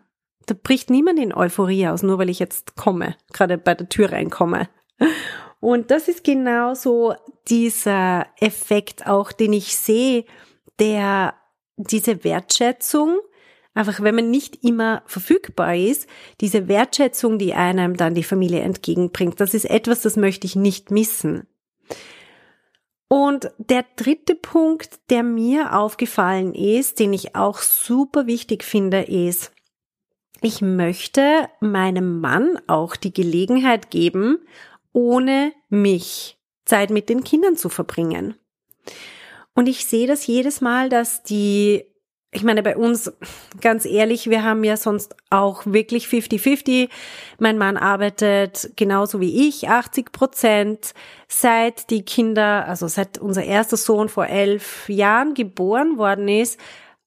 Da 0.47 0.55
bricht 0.61 0.91
niemand 0.91 1.19
in 1.19 1.35
Euphorie 1.35 1.89
aus, 1.89 2.03
nur 2.03 2.19
weil 2.19 2.31
ich 2.31 2.39
jetzt 2.39 2.77
komme, 2.77 3.17
gerade 3.33 3.59
bei 3.59 3.75
der 3.75 3.89
Tür 3.89 4.13
reinkomme. 4.13 4.69
Und 5.61 5.91
das 5.91 6.09
ist 6.09 6.25
genau 6.25 6.75
so 6.75 7.15
dieser 7.49 8.27
Effekt 8.41 9.07
auch, 9.07 9.31
den 9.31 9.53
ich 9.53 9.77
sehe, 9.77 10.25
der 10.81 11.35
diese 11.77 12.25
Wertschätzung 12.25 13.19
einfach, 13.75 14.01
wenn 14.01 14.15
man 14.15 14.31
nicht 14.31 14.65
immer 14.65 15.03
verfügbar 15.07 15.77
ist, 15.77 16.09
diese 16.41 16.69
Wertschätzung, 16.69 17.39
die 17.39 17.55
einem 17.55 17.97
dann 17.97 18.15
die 18.15 18.23
Familie 18.23 18.61
entgegenbringt, 18.61 19.41
das 19.41 19.55
ist 19.55 19.65
etwas, 19.65 20.03
das 20.03 20.17
möchte 20.17 20.47
ich 20.47 20.57
nicht 20.57 20.91
missen. 20.91 21.47
Und 23.09 23.51
der 23.59 23.85
dritte 23.97 24.35
Punkt, 24.35 24.99
der 25.11 25.23
mir 25.23 25.77
aufgefallen 25.77 26.55
ist, 26.55 26.99
den 26.99 27.13
ich 27.13 27.37
auch 27.37 27.59
super 27.59 28.27
wichtig 28.27 28.65
finde, 28.65 29.03
ist, 29.03 29.53
ich 30.41 30.61
möchte 30.61 31.49
meinem 31.61 32.21
Mann 32.21 32.59
auch 32.67 32.97
die 32.97 33.13
Gelegenheit 33.13 33.91
geben, 33.91 34.39
ohne 34.93 35.53
mich 35.69 36.39
Zeit 36.65 36.91
mit 36.91 37.09
den 37.09 37.23
Kindern 37.23 37.57
zu 37.57 37.69
verbringen. 37.69 38.35
Und 39.55 39.69
ich 39.69 39.85
sehe 39.85 40.07
das 40.07 40.27
jedes 40.27 40.61
Mal, 40.61 40.89
dass 40.89 41.23
die 41.23 41.85
ich 42.35 42.45
meine, 42.45 42.63
bei 42.63 42.79
uns, 42.79 43.13
ganz 43.61 43.85
ehrlich, 43.85 44.31
wir 44.31 44.43
haben 44.43 44.65
ja 44.65 44.79
sonst 44.79 45.15
auch 45.29 45.67
wirklich 45.67 46.07
50-50. 46.07 46.89
Mein 47.39 47.59
Mann 47.59 47.77
arbeitet 47.77 48.73
genauso 48.77 49.21
wie 49.21 49.49
ich, 49.49 49.69
80 49.69 50.13
Prozent. 50.13 50.95
Seit 51.29 51.91
die 51.91 52.05
Kinder, 52.05 52.67
also 52.67 52.89
seit 52.89 53.19
unser 53.19 53.45
erster 53.45 53.77
Sohn 53.77 54.09
vor 54.09 54.27
elf 54.29 54.89
Jahren 54.89 55.35
geboren 55.35 55.99
worden 55.99 56.27
ist, 56.27 56.59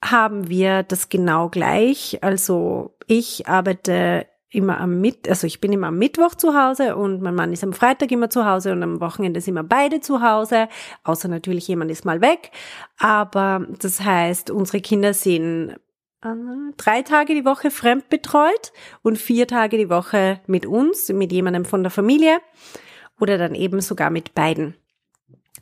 haben 0.03 0.47
wir 0.47 0.83
das 0.83 1.09
genau 1.09 1.49
gleich. 1.49 2.19
Also 2.21 2.95
ich 3.07 3.47
arbeite 3.47 4.27
immer 4.55 4.79
am 4.79 5.01
Mitt, 5.01 5.27
also 5.29 5.45
ich 5.45 5.61
bin 5.61 5.71
immer 5.71 5.87
am 5.87 5.97
Mittwoch 5.97 6.35
zu 6.35 6.55
Hause 6.55 6.95
und 6.95 7.21
mein 7.21 7.35
Mann 7.35 7.53
ist 7.53 7.63
am 7.63 7.73
Freitag 7.73 8.11
immer 8.11 8.29
zu 8.29 8.45
Hause 8.45 8.71
und 8.71 8.81
am 8.81 9.01
Wochenende 9.01 9.41
sind 9.41 9.53
wir 9.53 9.63
beide 9.63 9.99
zu 9.99 10.21
Hause, 10.21 10.67
außer 11.03 11.27
natürlich 11.27 11.67
jemand 11.67 11.91
ist 11.91 12.05
mal 12.05 12.21
weg. 12.21 12.51
Aber 12.97 13.65
das 13.79 14.01
heißt, 14.01 14.49
unsere 14.49 14.81
Kinder 14.81 15.13
sind 15.13 15.75
äh, 16.23 16.27
drei 16.77 17.01
Tage 17.03 17.35
die 17.35 17.45
Woche 17.45 17.69
fremdbetreut 17.69 18.73
und 19.03 19.17
vier 19.17 19.47
Tage 19.47 19.77
die 19.77 19.89
Woche 19.89 20.41
mit 20.47 20.65
uns, 20.65 21.09
mit 21.09 21.31
jemandem 21.31 21.65
von 21.65 21.83
der 21.83 21.91
Familie 21.91 22.39
oder 23.19 23.37
dann 23.37 23.55
eben 23.55 23.81
sogar 23.81 24.09
mit 24.09 24.33
beiden. 24.33 24.75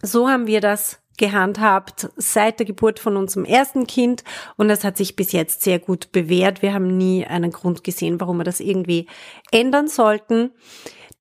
So 0.02 0.30
haben 0.30 0.48
wir 0.48 0.62
das 0.62 1.03
gehandhabt 1.18 2.10
seit 2.16 2.60
der 2.60 2.66
Geburt 2.66 3.00
von 3.00 3.18
unserem 3.18 3.46
ersten 3.46 3.88
Kind 3.88 4.24
und 4.58 4.68
das 4.68 4.84
hat 4.84 4.98
sich 4.98 5.16
bis 5.16 5.32
jetzt 5.32 5.62
sehr 5.62 5.80
gut 5.80 6.12
bewährt. 6.12 6.62
Wir 6.62 6.74
haben 6.74 6.98
nie 6.98 7.26
einen 7.26 7.52
Grund 7.52 7.84
gesehen, 7.84 8.20
warum 8.20 8.38
wir 8.38 8.44
das 8.44 8.60
irgendwie 8.60 9.08
ändern 9.52 9.88
sollten. 9.88 10.52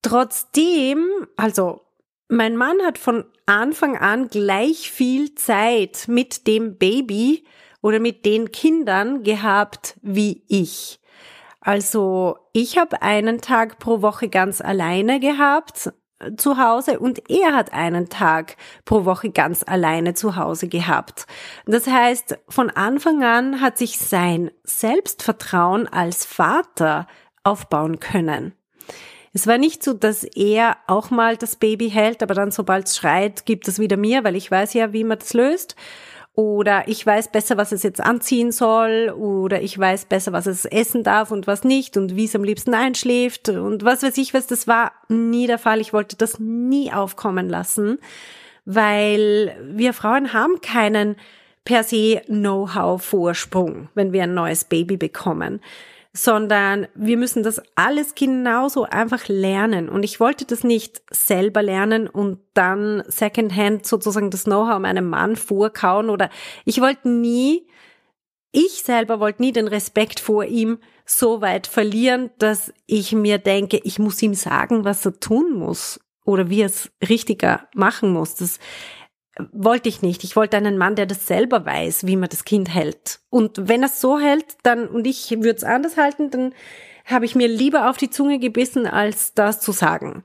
Trotzdem, 0.02 1.06
also 1.36 1.82
mein 2.28 2.56
Mann 2.56 2.76
hat 2.84 2.98
von 2.98 3.24
Anfang 3.46 3.96
an 3.96 4.28
gleich 4.28 4.90
viel 4.90 5.34
Zeit 5.34 6.04
mit 6.08 6.46
dem 6.46 6.78
Baby 6.78 7.44
oder 7.82 8.00
mit 8.00 8.24
den 8.24 8.52
Kindern 8.52 9.22
gehabt 9.22 9.98
wie 10.02 10.42
ich. 10.48 11.00
Also 11.60 12.38
ich 12.52 12.78
habe 12.78 13.02
einen 13.02 13.40
Tag 13.40 13.78
pro 13.78 14.02
Woche 14.02 14.28
ganz 14.28 14.60
alleine 14.60 15.20
gehabt 15.20 15.92
zu 16.36 16.58
Hause 16.58 16.98
und 16.98 17.30
er 17.30 17.54
hat 17.54 17.72
einen 17.72 18.08
Tag 18.08 18.56
pro 18.84 19.04
Woche 19.04 19.30
ganz 19.30 19.64
alleine 19.66 20.14
zu 20.14 20.36
Hause 20.36 20.68
gehabt. 20.68 21.26
Das 21.66 21.86
heißt, 21.86 22.38
von 22.48 22.70
Anfang 22.70 23.22
an 23.22 23.60
hat 23.60 23.78
sich 23.78 23.98
sein 23.98 24.50
Selbstvertrauen 24.64 25.88
als 25.88 26.24
Vater 26.24 27.06
aufbauen 27.44 28.00
können. 28.00 28.54
Es 29.34 29.46
war 29.46 29.56
nicht 29.56 29.82
so, 29.82 29.94
dass 29.94 30.24
er 30.24 30.76
auch 30.86 31.10
mal 31.10 31.36
das 31.36 31.56
Baby 31.56 31.90
hält, 31.90 32.22
aber 32.22 32.34
dann 32.34 32.50
sobald 32.50 32.86
es 32.86 32.96
schreit, 32.96 33.46
gibt 33.46 33.66
es 33.66 33.78
wieder 33.78 33.96
mir, 33.96 34.24
weil 34.24 34.36
ich 34.36 34.50
weiß 34.50 34.74
ja, 34.74 34.92
wie 34.92 35.04
man 35.04 35.18
das 35.18 35.32
löst, 35.32 35.74
oder 36.34 36.88
ich 36.88 37.04
weiß 37.04 37.30
besser, 37.30 37.58
was 37.58 37.72
es 37.72 37.82
jetzt 37.82 38.00
anziehen 38.00 38.52
soll. 38.52 39.10
Oder 39.10 39.60
ich 39.60 39.78
weiß 39.78 40.06
besser, 40.06 40.32
was 40.32 40.46
es 40.46 40.64
essen 40.64 41.02
darf 41.02 41.30
und 41.30 41.46
was 41.46 41.62
nicht. 41.62 41.96
Und 41.96 42.16
wie 42.16 42.24
es 42.24 42.34
am 42.34 42.44
liebsten 42.44 42.74
einschläft. 42.74 43.50
Und 43.50 43.84
was 43.84 44.02
weiß 44.02 44.16
ich 44.16 44.32
was. 44.32 44.46
Das 44.46 44.66
war. 44.66 44.92
Nie 45.08 45.46
der 45.46 45.58
Fall. 45.58 45.80
Ich 45.80 45.92
wollte 45.92 46.16
das 46.16 46.38
nie 46.38 46.90
aufkommen 46.90 47.50
lassen, 47.50 47.98
weil 48.64 49.56
wir 49.62 49.92
Frauen 49.92 50.32
haben 50.32 50.60
keinen 50.62 51.16
per 51.64 51.84
se 51.84 52.22
Know-how-Vorsprung, 52.26 53.88
wenn 53.94 54.12
wir 54.12 54.22
ein 54.22 54.34
neues 54.34 54.64
Baby 54.64 54.96
bekommen 54.96 55.60
sondern 56.12 56.86
wir 56.94 57.16
müssen 57.16 57.42
das 57.42 57.62
alles 57.74 58.14
genauso 58.14 58.84
einfach 58.84 59.28
lernen. 59.28 59.88
Und 59.88 60.02
ich 60.02 60.20
wollte 60.20 60.44
das 60.44 60.62
nicht 60.62 61.02
selber 61.10 61.62
lernen 61.62 62.06
und 62.06 62.38
dann 62.52 63.02
secondhand 63.06 63.86
sozusagen 63.86 64.30
das 64.30 64.44
Know-how 64.44 64.78
meinem 64.78 65.08
Mann 65.08 65.36
vorkauen 65.36 66.10
oder 66.10 66.28
ich 66.66 66.80
wollte 66.80 67.08
nie, 67.08 67.66
ich 68.50 68.82
selber 68.82 69.20
wollte 69.20 69.40
nie 69.40 69.52
den 69.52 69.68
Respekt 69.68 70.20
vor 70.20 70.44
ihm 70.44 70.78
so 71.06 71.40
weit 71.40 71.66
verlieren, 71.66 72.30
dass 72.38 72.72
ich 72.86 73.12
mir 73.12 73.38
denke, 73.38 73.80
ich 73.82 73.98
muss 73.98 74.22
ihm 74.22 74.34
sagen, 74.34 74.84
was 74.84 75.06
er 75.06 75.18
tun 75.18 75.54
muss 75.54 75.98
oder 76.24 76.50
wie 76.50 76.60
er 76.60 76.66
es 76.66 76.90
richtiger 77.08 77.68
machen 77.74 78.12
muss. 78.12 78.34
Das 78.34 78.58
wollte 79.52 79.88
ich 79.88 80.02
nicht. 80.02 80.24
Ich 80.24 80.36
wollte 80.36 80.56
einen 80.56 80.78
Mann, 80.78 80.94
der 80.94 81.06
das 81.06 81.26
selber 81.26 81.64
weiß, 81.64 82.06
wie 82.06 82.16
man 82.16 82.28
das 82.28 82.44
Kind 82.44 82.72
hält. 82.72 83.20
Und 83.30 83.68
wenn 83.68 83.82
er 83.82 83.88
es 83.88 84.00
so 84.00 84.18
hält, 84.18 84.56
dann, 84.62 84.88
und 84.88 85.06
ich 85.06 85.30
würde 85.30 85.56
es 85.56 85.64
anders 85.64 85.96
halten, 85.96 86.30
dann 86.30 86.54
habe 87.04 87.24
ich 87.24 87.34
mir 87.34 87.48
lieber 87.48 87.88
auf 87.88 87.96
die 87.96 88.10
Zunge 88.10 88.38
gebissen, 88.38 88.86
als 88.86 89.34
das 89.34 89.60
zu 89.60 89.72
sagen. 89.72 90.24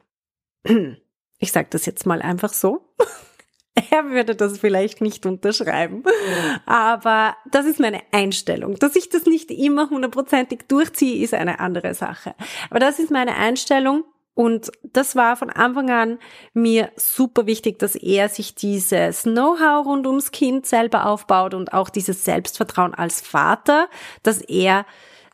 Ich 1.39 1.51
sage 1.51 1.67
das 1.69 1.85
jetzt 1.85 2.07
mal 2.07 2.23
einfach 2.23 2.51
so. 2.51 2.95
er 3.91 4.09
würde 4.09 4.35
das 4.35 4.57
vielleicht 4.57 5.01
nicht 5.01 5.23
unterschreiben. 5.27 6.03
Aber 6.65 7.37
das 7.51 7.67
ist 7.67 7.79
meine 7.79 8.01
Einstellung. 8.11 8.79
Dass 8.79 8.95
ich 8.95 9.09
das 9.09 9.27
nicht 9.27 9.51
immer 9.51 9.91
hundertprozentig 9.91 10.61
durchziehe, 10.67 11.23
ist 11.23 11.35
eine 11.35 11.59
andere 11.59 11.93
Sache. 11.93 12.33
Aber 12.71 12.79
das 12.79 12.97
ist 12.97 13.11
meine 13.11 13.35
Einstellung. 13.35 14.03
Und 14.37 14.71
das 14.83 15.15
war 15.15 15.35
von 15.35 15.49
Anfang 15.49 15.89
an 15.89 16.19
mir 16.53 16.91
super 16.95 17.47
wichtig, 17.47 17.79
dass 17.79 17.95
er 17.95 18.29
sich 18.29 18.53
dieses 18.53 19.23
Know-how 19.23 19.83
rund 19.83 20.05
ums 20.05 20.29
Kind 20.29 20.67
selber 20.67 21.07
aufbaut 21.07 21.55
und 21.55 21.73
auch 21.73 21.89
dieses 21.89 22.23
Selbstvertrauen 22.23 22.93
als 22.93 23.19
Vater, 23.19 23.89
dass 24.21 24.39
er 24.41 24.85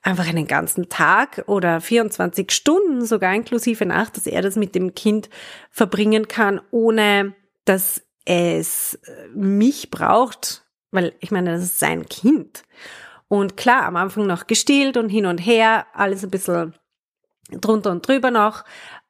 einfach 0.03 0.25
einen 0.25 0.47
ganzen 0.47 0.87
Tag 0.87 1.43
oder 1.47 1.81
24 1.81 2.49
Stunden, 2.49 3.05
sogar 3.05 3.35
inklusive 3.35 3.85
Nacht, 3.85 4.15
dass 4.15 4.25
er 4.25 4.41
das 4.41 4.55
mit 4.55 4.73
dem 4.73 4.95
Kind 4.95 5.29
verbringen 5.69 6.29
kann, 6.29 6.61
ohne 6.71 7.35
dass 7.65 8.01
es 8.23 8.97
mich 9.35 9.91
braucht, 9.91 10.63
weil 10.91 11.13
ich 11.19 11.29
meine, 11.29 11.51
das 11.51 11.63
ist 11.63 11.79
sein 11.79 12.05
Kind. 12.05 12.63
Und 13.27 13.57
klar, 13.57 13.83
am 13.83 13.97
Anfang 13.97 14.27
noch 14.27 14.47
gestillt 14.47 14.95
und 14.95 15.09
hin 15.09 15.25
und 15.25 15.39
her, 15.39 15.87
alles 15.93 16.23
ein 16.23 16.31
bisschen 16.31 16.73
drunter 17.51 17.91
und 17.91 18.07
drüber 18.07 18.31
noch. 18.31 18.63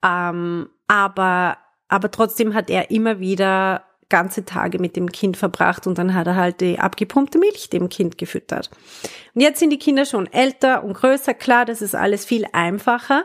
Ähm, 0.04 0.70
aber, 0.88 1.58
aber 1.88 2.12
trotzdem 2.12 2.54
hat 2.54 2.70
er 2.70 2.92
immer 2.92 3.20
wieder 3.20 3.84
ganze 4.10 4.46
Tage 4.46 4.78
mit 4.78 4.96
dem 4.96 5.12
Kind 5.12 5.38
verbracht 5.38 5.88
und 5.88 5.98
dann 5.98 6.14
hat 6.14 6.28
er 6.28 6.36
halt 6.36 6.62
die 6.62 6.78
abgepumpte 6.78 7.40
Milch 7.40 7.70
dem 7.70 7.90
Kind 7.90 8.18
gefüttert. 8.18 8.70
Und 9.34 9.42
jetzt 9.42 9.60
sind 9.60 9.72
die 9.72 9.80
Kinder 9.80 10.06
schon 10.06 10.32
älter 10.32 10.84
und 10.84 10.94
größer, 10.94 11.34
klar, 11.34 11.66
das 11.66 11.82
ist 11.82 11.96
alles 11.96 12.24
viel 12.24 12.46
einfacher, 12.52 13.24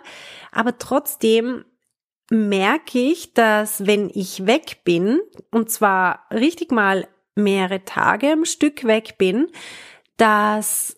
aber 0.50 0.78
trotzdem 0.78 1.64
merke 2.30 2.98
ich, 2.98 3.34
dass 3.34 3.86
wenn 3.86 4.10
ich 4.14 4.46
weg 4.46 4.78
bin, 4.84 5.20
und 5.50 5.70
zwar 5.70 6.24
richtig 6.32 6.72
mal 6.72 7.06
mehrere 7.34 7.84
Tage 7.84 8.32
am 8.32 8.44
Stück 8.44 8.84
weg 8.84 9.18
bin, 9.18 9.48
dass 10.16 10.97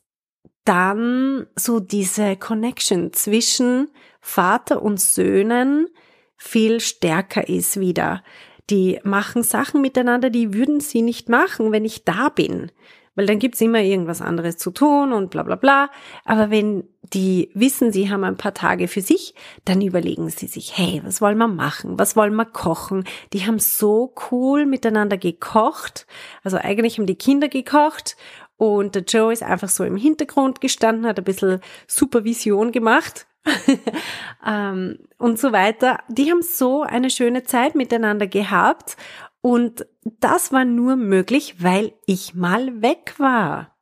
dann 0.71 1.49
so 1.57 1.81
diese 1.81 2.37
Connection 2.37 3.13
zwischen 3.13 3.89
Vater 4.21 4.83
und 4.83 5.01
Söhnen 5.01 5.89
viel 6.37 6.79
stärker 6.79 7.49
ist 7.49 7.81
wieder. 7.81 8.23
Die 8.71 9.01
machen 9.03 9.43
Sachen 9.43 9.81
miteinander, 9.81 10.31
die 10.31 10.55
würden 10.55 10.79
sie 10.79 11.03
nicht 11.03 11.29
machen, 11.29 11.73
wenn 11.73 11.85
ich 11.85 12.05
da 12.05 12.29
bin. 12.29 12.71
Weil 13.17 13.27
dann 13.27 13.41
gibt's 13.41 13.61
immer 13.61 13.81
irgendwas 13.81 14.23
anderes 14.23 14.59
zu 14.59 14.71
tun 14.71 15.13
und 15.13 15.31
bla 15.31 15.43
bla 15.43 15.57
bla. 15.57 15.91
Aber 16.25 16.51
wenn 16.51 16.85
die 17.03 17.51
wissen, 17.55 17.93
sie 17.93 18.09
haben 18.09 18.23
ein 18.23 18.37
paar 18.37 18.55
Tage 18.55 18.87
für 18.87 19.01
sich, 19.01 19.35
dann 19.65 19.83
überlegen 19.83 20.31
sie 20.31 20.47
sich, 20.47 20.79
hey, 20.79 21.03
was 21.05 21.21
wollen 21.21 21.39
wir 21.39 21.49
machen? 21.49 21.99
Was 21.99 22.15
wollen 22.15 22.37
wir 22.37 22.47
kochen? 22.47 23.03
Die 23.33 23.45
haben 23.45 23.59
so 23.59 24.15
cool 24.31 24.67
miteinander 24.67 25.19
gekocht. 25.19 26.07
Also 26.45 26.59
eigentlich 26.59 26.99
haben 26.99 27.07
die 27.07 27.19
Kinder 27.19 27.49
gekocht 27.49 28.17
und 28.61 28.95
der 28.95 29.05
Joe 29.05 29.33
ist 29.33 29.43
einfach 29.43 29.71
so 29.71 29.85
im 29.85 29.97
Hintergrund 29.97 30.61
gestanden, 30.61 31.07
hat 31.07 31.17
ein 31.17 31.25
bisschen 31.25 31.63
Supervision 31.87 32.73
gemacht 32.73 33.27
ähm, 34.47 34.99
und 35.17 35.39
so 35.39 35.53
weiter. 35.53 36.01
Die 36.09 36.31
haben 36.31 36.43
so 36.43 36.83
eine 36.83 37.09
schöne 37.09 37.45
Zeit 37.45 37.75
miteinander 37.75 38.27
gehabt 38.27 38.99
und 39.41 39.87
das 40.05 40.53
war 40.53 40.67
nur 40.67 40.97
möglich, 40.97 41.55
weil 41.63 41.95
ich 42.05 42.35
mal 42.35 42.83
weg 42.83 43.15
war. 43.17 43.75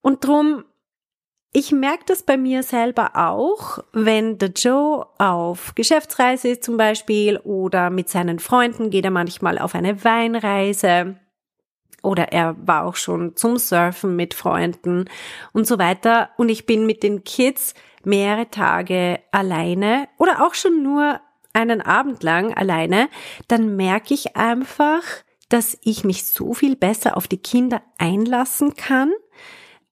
Und 0.00 0.24
drum, 0.24 0.62
ich 1.52 1.72
merke 1.72 2.04
das 2.06 2.22
bei 2.22 2.36
mir 2.36 2.62
selber 2.62 3.16
auch, 3.16 3.80
wenn 3.92 4.38
der 4.38 4.50
Joe 4.50 5.08
auf 5.18 5.74
Geschäftsreise 5.74 6.50
ist 6.50 6.62
zum 6.62 6.76
Beispiel 6.76 7.38
oder 7.38 7.90
mit 7.90 8.08
seinen 8.08 8.38
Freunden 8.38 8.90
geht 8.90 9.04
er 9.04 9.10
manchmal 9.10 9.58
auf 9.58 9.74
eine 9.74 10.04
Weinreise 10.04 11.16
oder 12.04 12.32
er 12.32 12.56
war 12.58 12.84
auch 12.84 12.96
schon 12.96 13.36
zum 13.36 13.56
Surfen 13.56 14.16
mit 14.16 14.34
Freunden 14.34 15.06
und 15.52 15.66
so 15.66 15.78
weiter. 15.78 16.30
Und 16.36 16.48
ich 16.48 16.66
bin 16.66 16.86
mit 16.86 17.02
den 17.02 17.24
Kids 17.24 17.74
mehrere 18.04 18.50
Tage 18.50 19.20
alleine 19.32 20.08
oder 20.18 20.46
auch 20.46 20.54
schon 20.54 20.82
nur 20.82 21.20
einen 21.54 21.80
Abend 21.80 22.22
lang 22.22 22.52
alleine, 22.52 23.08
dann 23.48 23.76
merke 23.76 24.12
ich 24.12 24.36
einfach, 24.36 25.02
dass 25.48 25.78
ich 25.82 26.04
mich 26.04 26.26
so 26.26 26.52
viel 26.52 26.76
besser 26.76 27.16
auf 27.16 27.28
die 27.28 27.38
Kinder 27.38 27.80
einlassen 27.96 28.74
kann, 28.74 29.12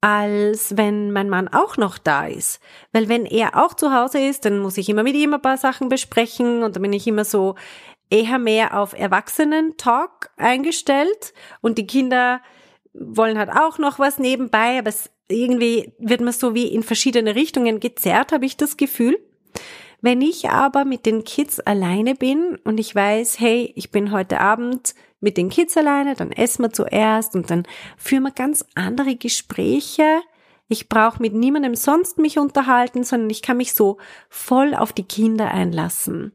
als 0.00 0.76
wenn 0.76 1.12
mein 1.12 1.30
Mann 1.30 1.46
auch 1.46 1.76
noch 1.76 1.96
da 1.96 2.26
ist. 2.26 2.60
Weil 2.92 3.08
wenn 3.08 3.24
er 3.24 3.56
auch 3.56 3.74
zu 3.74 3.94
Hause 3.94 4.18
ist, 4.18 4.44
dann 4.44 4.58
muss 4.58 4.76
ich 4.76 4.88
immer 4.88 5.04
mit 5.04 5.14
ihm 5.14 5.34
ein 5.34 5.40
paar 5.40 5.56
Sachen 5.56 5.88
besprechen 5.88 6.64
und 6.64 6.74
dann 6.74 6.82
bin 6.82 6.92
ich 6.92 7.06
immer 7.06 7.24
so 7.24 7.54
eher 8.12 8.38
mehr 8.38 8.78
auf 8.78 8.92
Erwachsenen-Talk 8.92 10.30
eingestellt 10.36 11.32
und 11.62 11.78
die 11.78 11.86
Kinder 11.86 12.42
wollen 12.92 13.38
halt 13.38 13.50
auch 13.50 13.78
noch 13.78 13.98
was 13.98 14.18
nebenbei, 14.18 14.78
aber 14.78 14.90
es 14.90 15.10
irgendwie 15.28 15.94
wird 15.98 16.20
man 16.20 16.34
so 16.34 16.54
wie 16.54 16.66
in 16.66 16.82
verschiedene 16.82 17.34
Richtungen 17.34 17.80
gezerrt, 17.80 18.32
habe 18.32 18.44
ich 18.44 18.58
das 18.58 18.76
Gefühl. 18.76 19.18
Wenn 20.02 20.20
ich 20.20 20.50
aber 20.50 20.84
mit 20.84 21.06
den 21.06 21.24
Kids 21.24 21.58
alleine 21.60 22.14
bin 22.14 22.58
und 22.64 22.78
ich 22.78 22.94
weiß, 22.94 23.40
hey, 23.40 23.72
ich 23.76 23.90
bin 23.90 24.12
heute 24.12 24.40
Abend 24.40 24.94
mit 25.20 25.38
den 25.38 25.48
Kids 25.48 25.76
alleine, 25.76 26.14
dann 26.14 26.32
essen 26.32 26.64
wir 26.64 26.72
zuerst 26.72 27.34
und 27.34 27.50
dann 27.50 27.62
führen 27.96 28.24
wir 28.24 28.32
ganz 28.32 28.64
andere 28.74 29.14
Gespräche. 29.14 30.20
Ich 30.68 30.88
brauche 30.88 31.22
mit 31.22 31.32
niemandem 31.32 31.76
sonst 31.76 32.18
mich 32.18 32.38
unterhalten, 32.38 33.04
sondern 33.04 33.30
ich 33.30 33.40
kann 33.40 33.56
mich 33.56 33.72
so 33.72 33.98
voll 34.28 34.74
auf 34.74 34.92
die 34.92 35.04
Kinder 35.04 35.50
einlassen. 35.50 36.32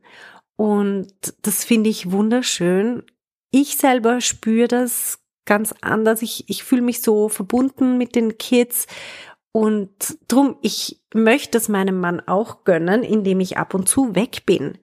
Und 0.57 1.13
das 1.43 1.63
finde 1.63 1.89
ich 1.89 2.11
wunderschön. 2.11 3.03
Ich 3.51 3.77
selber 3.77 4.19
spüre 4.19 4.67
das 4.67 5.19
ganz 5.45 5.73
anders. 5.81 6.21
Ich, 6.21 6.49
ich 6.49 6.63
fühle 6.63 6.81
mich 6.81 7.01
so 7.01 7.29
verbunden 7.29 7.97
mit 7.97 8.15
den 8.15 8.37
Kids 8.37 8.87
und 9.51 9.89
drum, 10.27 10.57
ich 10.61 11.01
möchte 11.15 11.57
es 11.57 11.67
meinem 11.67 11.99
Mann 11.99 12.19
auch 12.19 12.63
gönnen, 12.63 13.01
indem 13.01 13.39
ich 13.39 13.57
ab 13.57 13.73
und 13.73 13.89
zu 13.89 14.13
weg 14.13 14.45
bin. 14.45 14.77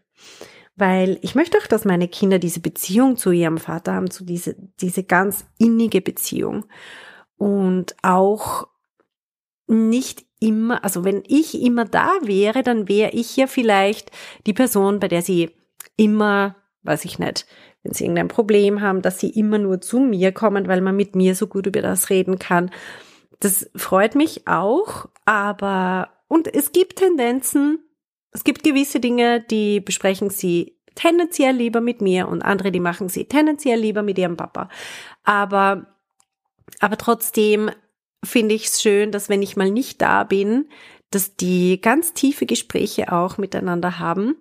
Weil 0.74 1.18
ich 1.22 1.37
möchte 1.37 1.58
auch, 1.58 1.68
dass 1.68 1.84
meine 1.84 2.08
Kinder 2.08 2.40
diese 2.40 2.58
Beziehung 2.58 3.16
zu 3.16 3.30
ihrem 3.30 3.58
Vater 3.58 3.94
haben, 3.94 4.10
zu 4.10 4.24
diese, 4.24 4.56
diese 4.80 5.04
ganz 5.04 5.44
innige 5.58 6.00
Beziehung. 6.00 6.64
Und 7.37 7.94
auch 8.02 8.66
nicht 9.68 10.24
immer, 10.40 10.82
also 10.82 11.04
wenn 11.04 11.22
ich 11.26 11.62
immer 11.62 11.84
da 11.84 12.10
wäre, 12.22 12.62
dann 12.64 12.88
wäre 12.88 13.12
ich 13.12 13.37
ja 13.37 13.46
vielleicht 13.46 14.10
die 14.46 14.54
Person, 14.54 14.98
bei 14.98 15.06
der 15.06 15.22
sie 15.22 15.50
immer, 15.96 16.57
weiß 16.83 17.04
ich 17.04 17.18
nicht, 17.18 17.46
wenn 17.83 17.92
sie 17.92 18.04
irgendein 18.04 18.28
Problem 18.28 18.80
haben, 18.80 19.02
dass 19.02 19.20
sie 19.20 19.30
immer 19.30 19.59
nur 19.59 19.80
zu 19.80 20.00
mir 20.00 20.33
kommen, 20.33 20.68
weil 20.68 20.80
man 20.80 20.96
mit 20.96 21.14
mir 21.14 21.35
so 21.35 21.46
gut 21.46 21.66
über 21.66 21.83
das 21.83 22.11
reden 22.11 22.38
kann. 22.38 22.70
Das 23.40 23.70
freut 23.76 24.14
mich 24.14 24.48
auch, 24.48 25.07
aber 25.24 26.09
und 26.28 26.52
es 26.52 26.72
gibt 26.72 26.96
Tendenzen, 26.96 27.78
es 28.30 28.44
gibt 28.44 28.64
gewisse 28.64 29.00
Dinge, 29.00 29.40
die 29.40 29.80
besprechen 29.80 30.30
sie 30.30 30.76
tendenziell 30.94 31.54
lieber 31.54 31.80
mit 31.80 32.00
mir 32.00 32.28
und 32.28 32.42
andere, 32.42 32.72
die 32.72 32.80
machen 32.80 33.09
sie 33.09 33.26
tendenziell 33.26 33.78
lieber 33.78 34.02
mit 34.02 34.18
ihrem 34.18 34.37
Papa. 34.37 34.68
Aber, 35.24 35.87
aber 36.80 36.96
trotzdem 36.96 37.70
finde 38.24 38.54
ich 38.54 38.66
es 38.66 38.83
schön, 38.83 39.12
dass 39.12 39.28
wenn 39.28 39.42
ich 39.42 39.57
mal 39.57 39.70
nicht 39.70 40.00
da 40.00 40.24
bin, 40.24 40.68
dass 41.11 41.37
die 41.37 41.80
ganz 41.80 42.12
tiefe 42.12 42.46
Gespräche 42.46 43.12
auch 43.12 43.38
miteinander 43.38 43.98
haben. 43.98 44.37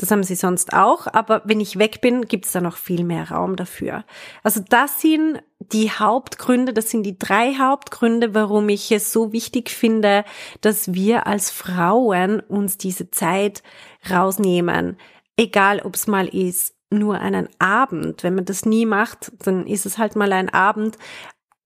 Das 0.00 0.10
haben 0.10 0.22
sie 0.22 0.34
sonst 0.34 0.72
auch, 0.72 1.06
aber 1.12 1.42
wenn 1.44 1.60
ich 1.60 1.78
weg 1.78 2.00
bin, 2.00 2.22
gibt 2.22 2.46
es 2.46 2.52
da 2.52 2.62
noch 2.62 2.78
viel 2.78 3.04
mehr 3.04 3.30
Raum 3.30 3.56
dafür. 3.56 4.06
Also 4.42 4.62
das 4.66 5.02
sind 5.02 5.42
die 5.58 5.90
Hauptgründe, 5.90 6.72
das 6.72 6.88
sind 6.88 7.02
die 7.02 7.18
drei 7.18 7.56
Hauptgründe, 7.56 8.32
warum 8.32 8.70
ich 8.70 8.90
es 8.92 9.12
so 9.12 9.34
wichtig 9.34 9.68
finde, 9.68 10.24
dass 10.62 10.94
wir 10.94 11.26
als 11.26 11.50
Frauen 11.50 12.40
uns 12.40 12.78
diese 12.78 13.10
Zeit 13.10 13.62
rausnehmen. 14.10 14.96
Egal, 15.36 15.80
ob 15.80 15.96
es 15.96 16.06
mal 16.06 16.28
ist, 16.28 16.74
nur 16.88 17.18
einen 17.18 17.50
Abend. 17.58 18.22
Wenn 18.22 18.36
man 18.36 18.46
das 18.46 18.64
nie 18.64 18.86
macht, 18.86 19.32
dann 19.44 19.66
ist 19.66 19.84
es 19.84 19.98
halt 19.98 20.16
mal 20.16 20.32
ein 20.32 20.48
Abend 20.48 20.96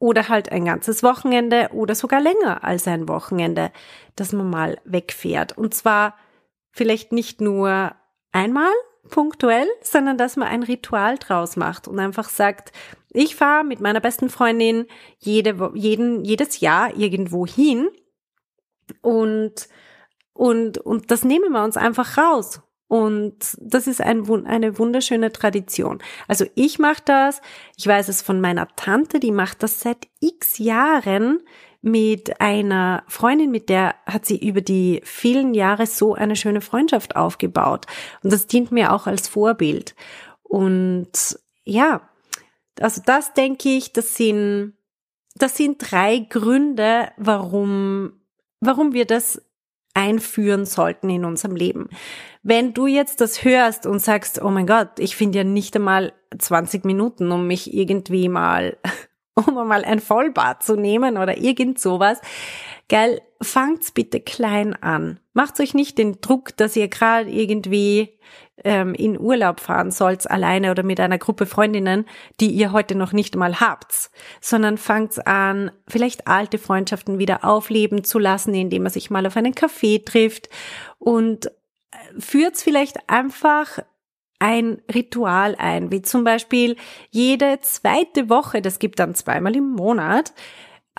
oder 0.01 0.29
halt 0.29 0.51
ein 0.51 0.65
ganzes 0.65 1.05
Wochenende 1.05 1.69
oder 1.73 1.95
sogar 1.95 2.21
länger 2.21 2.65
als 2.65 2.89
ein 2.89 3.07
Wochenende, 3.07 3.71
dass 4.17 4.33
man 4.33 4.51
mal 4.51 4.79
wegfährt. 4.85 5.57
Und 5.57 5.73
zwar 5.73 6.17
vielleicht 6.73 7.13
nicht 7.13 7.41
nur 7.41 7.95
einmal 8.35 8.73
punktuell, 9.09 9.67
sondern 9.83 10.19
dass 10.19 10.37
man 10.37 10.49
ein 10.49 10.63
Ritual 10.63 11.19
draus 11.19 11.57
macht 11.57 11.89
und 11.89 11.99
einfach 11.99 12.29
sagt, 12.29 12.73
ich 13.11 13.37
fahre 13.37 13.65
mit 13.65 13.81
meiner 13.81 14.01
besten 14.01 14.29
Freundin 14.29 14.87
jede, 15.19 15.73
jeden, 15.75 16.25
jedes 16.25 16.61
Jahr 16.61 16.97
irgendwo 16.97 17.47
hin 17.47 17.89
und, 19.01 19.69
und, 20.33 20.79
und 20.79 21.11
das 21.11 21.25
nehmen 21.25 21.53
wir 21.53 21.63
uns 21.63 21.77
einfach 21.77 22.19
raus. 22.19 22.61
Und 22.89 23.57
das 23.61 23.87
ist 23.87 24.01
ein, 24.01 24.29
eine 24.47 24.79
wunderschöne 24.79 25.33
Tradition. 25.33 26.03
Also 26.29 26.45
ich 26.55 26.79
mache 26.79 27.03
das, 27.05 27.41
ich 27.77 27.87
weiß 27.87 28.09
es 28.09 28.21
von 28.21 28.41
meiner 28.41 28.69
Tante, 28.77 29.21
die 29.21 29.33
macht 29.33 29.63
das 29.63 29.81
seit 29.81 30.07
x 30.21 30.59
Jahren 30.59 31.41
mit 31.85 32.41
einer 32.41 33.05
Freundin, 33.09 33.51
mit 33.51 33.69
der 33.69 33.95
hat 34.07 34.25
sie 34.25 34.39
über 34.39 34.63
die 34.63 35.03
vielen 35.05 35.53
Jahre 35.53 35.87
so 35.87 36.15
eine 36.15 36.35
schöne 36.35 36.63
Freundschaft 36.63 37.15
aufgebaut. 37.15 37.87
Und 38.23 38.33
das 38.33 38.47
dient 38.47 38.73
mir 38.73 38.93
auch 38.93 39.07
als 39.07 39.29
Vorbild. 39.29 39.95
Und 40.43 41.39
ja, 41.65 42.09
also 42.81 43.03
das 43.05 43.35
denke 43.35 43.69
ich, 43.69 43.93
das 43.93 44.17
sind, 44.17 44.73
das 45.35 45.59
sind 45.59 45.77
drei 45.79 46.21
Gründe, 46.21 47.11
warum, 47.19 48.21
warum 48.61 48.95
wir 48.95 49.05
das 49.05 49.43
einführen 49.93 50.65
sollten 50.65 51.11
in 51.11 51.27
unserem 51.27 51.55
Leben. 51.55 51.91
Wenn 52.43 52.73
du 52.73 52.87
jetzt 52.87 53.21
das 53.21 53.45
hörst 53.45 53.87
und 53.87 53.99
sagst, 53.99 54.41
oh 54.43 54.51
mein 54.51 54.67
Gott, 54.67 54.99
ich 54.99 55.17
finde 55.17 55.39
ja 55.39 55.45
nicht 55.45 55.77
einmal 55.77 56.15
20 56.37 56.87
Minuten, 56.87 57.31
um 57.31 57.47
mich 57.47 57.75
irgendwie 57.75 58.31
mal 58.31 58.79
um 59.47 59.55
mal 59.67 59.85
ein 59.85 60.01
Vollbad 60.01 60.63
zu 60.63 60.77
nehmen 60.77 61.17
oder 61.17 61.39
irgend 61.39 61.79
sowas. 61.79 62.21
Geil, 62.89 63.23
fangt's 63.41 63.93
bitte 63.93 64.21
klein 64.21 64.75
an. 64.75 65.19
Macht 65.33 65.59
euch 65.61 65.75
nicht 65.75 65.99
den 65.99 66.21
Druck, 66.21 66.57
dass 66.57 66.77
ihr 66.77 66.89
gerade 66.89 67.31
irgendwie 67.31 68.19
ähm, 68.63 68.95
in 68.95 69.19
Urlaub 69.19 69.61
fahren 69.61 69.91
sollt, 69.91 70.31
alleine 70.31 70.71
oder 70.71 70.83
mit 70.83 71.01
einer 71.01 71.19
Gruppe 71.19 71.47
Freundinnen, 71.47 72.05
die 72.41 72.51
ihr 72.51 72.73
heute 72.73 72.95
noch 72.95 73.13
nicht 73.13 73.35
mal 73.37 73.61
habt, 73.61 74.11
sondern 74.41 74.79
fangt's 74.79 75.19
an, 75.19 75.73
vielleicht 75.89 76.29
alte 76.29 76.59
Freundschaften 76.59 77.19
wieder 77.19 77.45
aufleben 77.45 78.05
zu 78.05 78.19
lassen, 78.19 78.55
indem 78.55 78.85
man 78.85 78.93
sich 78.93 79.11
mal 79.11 79.27
auf 79.27 79.37
einen 79.37 79.55
Kaffee 79.55 79.99
trifft 79.99 80.49
und 80.99 81.47
äh, 81.47 81.51
führt's 82.19 82.63
vielleicht 82.63 83.09
einfach 83.09 83.79
ein 84.45 84.83
Ritual 84.95 85.57
ein, 85.59 85.91
wie 85.91 86.03
zum 86.03 86.23
Beispiel 86.23 86.77
jede 87.11 87.61
zweite 87.63 88.29
Woche, 88.29 88.61
das 88.61 88.79
gibt 88.79 88.99
dann 88.99 89.15
zweimal 89.15 89.57
im 89.57 89.71
Monat, 89.71 90.35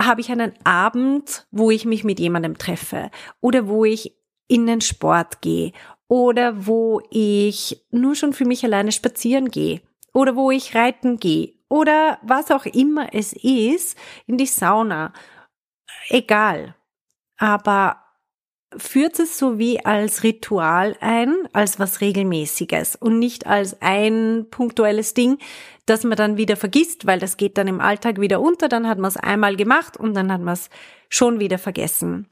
habe 0.00 0.20
ich 0.20 0.32
einen 0.32 0.52
Abend, 0.64 1.46
wo 1.52 1.70
ich 1.70 1.84
mich 1.84 2.02
mit 2.02 2.18
jemandem 2.18 2.58
treffe 2.58 3.12
oder 3.40 3.68
wo 3.68 3.84
ich 3.84 4.18
in 4.48 4.66
den 4.66 4.80
Sport 4.80 5.42
gehe 5.42 5.70
oder 6.08 6.66
wo 6.66 7.00
ich 7.10 7.86
nur 7.92 8.16
schon 8.16 8.32
für 8.32 8.44
mich 8.44 8.64
alleine 8.64 8.90
spazieren 8.90 9.48
gehe 9.48 9.80
oder 10.12 10.34
wo 10.34 10.50
ich 10.50 10.74
reiten 10.74 11.18
gehe 11.18 11.54
oder 11.68 12.18
was 12.22 12.50
auch 12.50 12.66
immer 12.66 13.14
es 13.14 13.32
ist, 13.32 13.96
in 14.26 14.38
die 14.38 14.46
Sauna. 14.46 15.12
Egal. 16.08 16.74
Aber 17.38 18.05
führt 18.76 19.18
es 19.18 19.38
so 19.38 19.58
wie 19.58 19.84
als 19.84 20.22
Ritual 20.22 20.96
ein, 21.00 21.34
als 21.52 21.78
was 21.78 22.00
Regelmäßiges 22.00 22.96
und 22.96 23.18
nicht 23.18 23.46
als 23.46 23.80
ein 23.80 24.46
punktuelles 24.50 25.14
Ding, 25.14 25.38
das 25.86 26.04
man 26.04 26.16
dann 26.16 26.36
wieder 26.36 26.56
vergisst, 26.56 27.06
weil 27.06 27.18
das 27.18 27.36
geht 27.36 27.58
dann 27.58 27.68
im 27.68 27.80
Alltag 27.80 28.20
wieder 28.20 28.40
unter, 28.40 28.68
dann 28.68 28.88
hat 28.88 28.98
man 28.98 29.08
es 29.08 29.16
einmal 29.16 29.56
gemacht 29.56 29.96
und 29.96 30.14
dann 30.14 30.32
hat 30.32 30.40
man 30.40 30.54
es 30.54 30.68
schon 31.08 31.38
wieder 31.38 31.58
vergessen. 31.58 32.28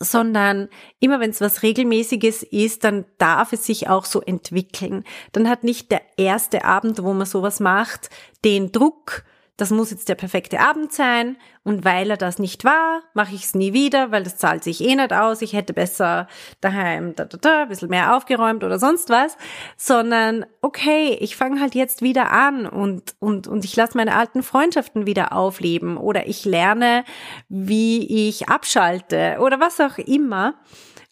Sondern 0.00 0.68
immer 1.00 1.20
wenn 1.20 1.30
es 1.30 1.40
was 1.40 1.62
Regelmäßiges 1.62 2.42
ist, 2.42 2.84
dann 2.84 3.06
darf 3.18 3.52
es 3.52 3.64
sich 3.64 3.88
auch 3.88 4.04
so 4.04 4.20
entwickeln. 4.20 5.04
Dann 5.32 5.48
hat 5.48 5.64
nicht 5.64 5.90
der 5.90 6.02
erste 6.18 6.64
Abend, 6.64 7.02
wo 7.02 7.14
man 7.14 7.26
sowas 7.26 7.60
macht, 7.60 8.10
den 8.44 8.72
Druck, 8.72 9.24
das 9.56 9.70
muss 9.70 9.90
jetzt 9.90 10.08
der 10.08 10.14
perfekte 10.16 10.60
Abend 10.60 10.92
sein. 10.92 11.36
Und 11.64 11.84
weil 11.84 12.10
er 12.10 12.16
das 12.16 12.38
nicht 12.38 12.64
war, 12.64 13.02
mache 13.14 13.34
ich 13.34 13.44
es 13.44 13.54
nie 13.54 13.72
wieder, 13.72 14.12
weil 14.12 14.22
das 14.22 14.36
zahlt 14.36 14.62
sich 14.62 14.82
eh 14.82 14.94
nicht 14.94 15.12
aus. 15.12 15.42
Ich 15.42 15.54
hätte 15.54 15.72
besser 15.72 16.28
daheim 16.60 17.14
da, 17.16 17.24
da, 17.24 17.38
da, 17.38 17.62
ein 17.62 17.68
bisschen 17.68 17.88
mehr 17.88 18.14
aufgeräumt 18.14 18.62
oder 18.64 18.78
sonst 18.78 19.08
was, 19.08 19.36
sondern 19.76 20.44
okay, 20.60 21.16
ich 21.20 21.36
fange 21.36 21.60
halt 21.60 21.74
jetzt 21.74 22.02
wieder 22.02 22.30
an 22.30 22.66
und, 22.66 23.16
und, 23.18 23.48
und 23.48 23.64
ich 23.64 23.74
lasse 23.74 23.96
meine 23.96 24.14
alten 24.14 24.42
Freundschaften 24.42 25.06
wieder 25.06 25.32
aufleben. 25.32 25.96
Oder 25.96 26.28
ich 26.28 26.44
lerne, 26.44 27.04
wie 27.48 28.28
ich 28.28 28.48
abschalte 28.48 29.38
oder 29.40 29.58
was 29.58 29.80
auch 29.80 29.98
immer. 29.98 30.54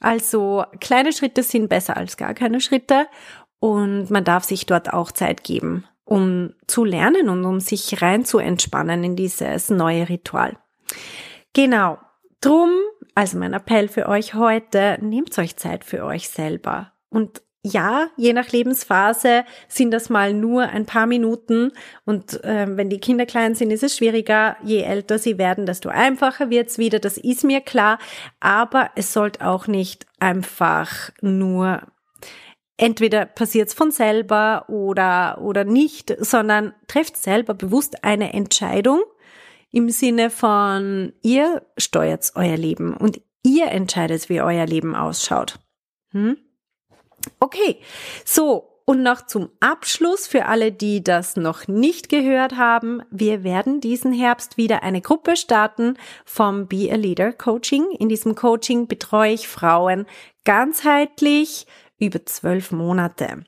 Also 0.00 0.64
kleine 0.80 1.12
Schritte 1.12 1.42
sind 1.42 1.68
besser 1.68 1.96
als 1.96 2.18
gar 2.18 2.34
keine 2.34 2.60
Schritte. 2.60 3.06
Und 3.58 4.10
man 4.10 4.24
darf 4.24 4.44
sich 4.44 4.66
dort 4.66 4.92
auch 4.92 5.10
Zeit 5.10 5.42
geben 5.42 5.86
um 6.04 6.54
zu 6.66 6.84
lernen 6.84 7.28
und 7.28 7.44
um 7.44 7.60
sich 7.60 8.02
rein 8.02 8.24
zu 8.24 8.38
entspannen 8.38 9.04
in 9.04 9.16
dieses 9.16 9.70
neue 9.70 10.08
Ritual. 10.08 10.56
Genau. 11.52 11.98
Drum, 12.40 12.70
also 13.14 13.38
mein 13.38 13.54
Appell 13.54 13.88
für 13.88 14.06
euch 14.06 14.34
heute, 14.34 14.98
nehmt 15.00 15.38
euch 15.38 15.56
Zeit 15.56 15.84
für 15.84 16.04
euch 16.04 16.28
selber. 16.28 16.92
Und 17.08 17.40
ja, 17.66 18.08
je 18.18 18.34
nach 18.34 18.52
Lebensphase 18.52 19.44
sind 19.68 19.90
das 19.90 20.10
mal 20.10 20.34
nur 20.34 20.64
ein 20.64 20.84
paar 20.84 21.06
Minuten 21.06 21.72
und 22.04 22.44
äh, 22.44 22.66
wenn 22.76 22.90
die 22.90 23.00
Kinder 23.00 23.24
klein 23.24 23.54
sind, 23.54 23.70
ist 23.70 23.82
es 23.82 23.96
schwieriger. 23.96 24.58
Je 24.62 24.82
älter 24.82 25.18
sie 25.18 25.38
werden, 25.38 25.64
desto 25.64 25.88
einfacher 25.88 26.50
wird's 26.50 26.76
wieder. 26.76 26.98
Das 26.98 27.16
ist 27.16 27.42
mir 27.42 27.62
klar. 27.62 27.98
Aber 28.38 28.90
es 28.96 29.14
sollte 29.14 29.46
auch 29.46 29.66
nicht 29.66 30.04
einfach 30.20 31.10
nur 31.22 31.80
entweder 32.76 33.26
passiert 33.26 33.68
es 33.68 33.74
von 33.74 33.90
selber 33.90 34.64
oder, 34.68 35.38
oder 35.40 35.64
nicht, 35.64 36.14
sondern 36.18 36.74
trefft 36.88 37.16
selber 37.16 37.54
bewusst 37.54 38.04
eine 38.04 38.32
Entscheidung 38.32 39.02
im 39.74 39.90
Sinne 39.90 40.30
von, 40.30 41.12
ihr 41.22 41.66
steuert 41.76 42.30
euer 42.36 42.56
Leben 42.56 42.96
und 42.96 43.20
ihr 43.42 43.66
entscheidet, 43.66 44.28
wie 44.28 44.40
euer 44.40 44.66
Leben 44.66 44.94
ausschaut. 44.94 45.58
Hm? 46.12 46.36
Okay, 47.40 47.78
so. 48.24 48.70
Und 48.86 49.02
noch 49.02 49.24
zum 49.24 49.48
Abschluss 49.60 50.26
für 50.26 50.44
alle, 50.44 50.70
die 50.70 51.02
das 51.02 51.36
noch 51.36 51.68
nicht 51.68 52.10
gehört 52.10 52.58
haben. 52.58 53.00
Wir 53.10 53.42
werden 53.42 53.80
diesen 53.80 54.12
Herbst 54.12 54.58
wieder 54.58 54.82
eine 54.82 55.00
Gruppe 55.00 55.36
starten 55.36 55.96
vom 56.26 56.68
Be 56.68 56.90
a 56.92 56.96
Leader 56.96 57.32
Coaching. 57.32 57.90
In 57.98 58.10
diesem 58.10 58.34
Coaching 58.34 58.86
betreue 58.86 59.32
ich 59.32 59.48
Frauen 59.48 60.04
ganzheitlich, 60.44 61.66
über 62.06 62.24
zwölf 62.26 62.70
Monate. 62.70 63.44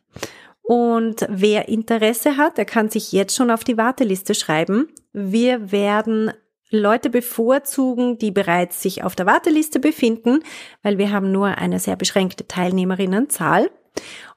Und 0.62 1.26
wer 1.28 1.68
Interesse 1.68 2.36
hat, 2.36 2.58
der 2.58 2.64
kann 2.64 2.90
sich 2.90 3.12
jetzt 3.12 3.36
schon 3.36 3.50
auf 3.50 3.62
die 3.62 3.76
Warteliste 3.76 4.34
schreiben. 4.34 4.88
Wir 5.12 5.70
werden 5.70 6.32
Leute 6.70 7.10
bevorzugen, 7.10 8.18
die 8.18 8.32
bereits 8.32 8.82
sich 8.82 9.04
auf 9.04 9.14
der 9.14 9.26
Warteliste 9.26 9.78
befinden, 9.78 10.40
weil 10.82 10.98
wir 10.98 11.12
haben 11.12 11.30
nur 11.30 11.58
eine 11.58 11.78
sehr 11.78 11.94
beschränkte 11.94 12.48
Teilnehmerinnenzahl. 12.48 13.70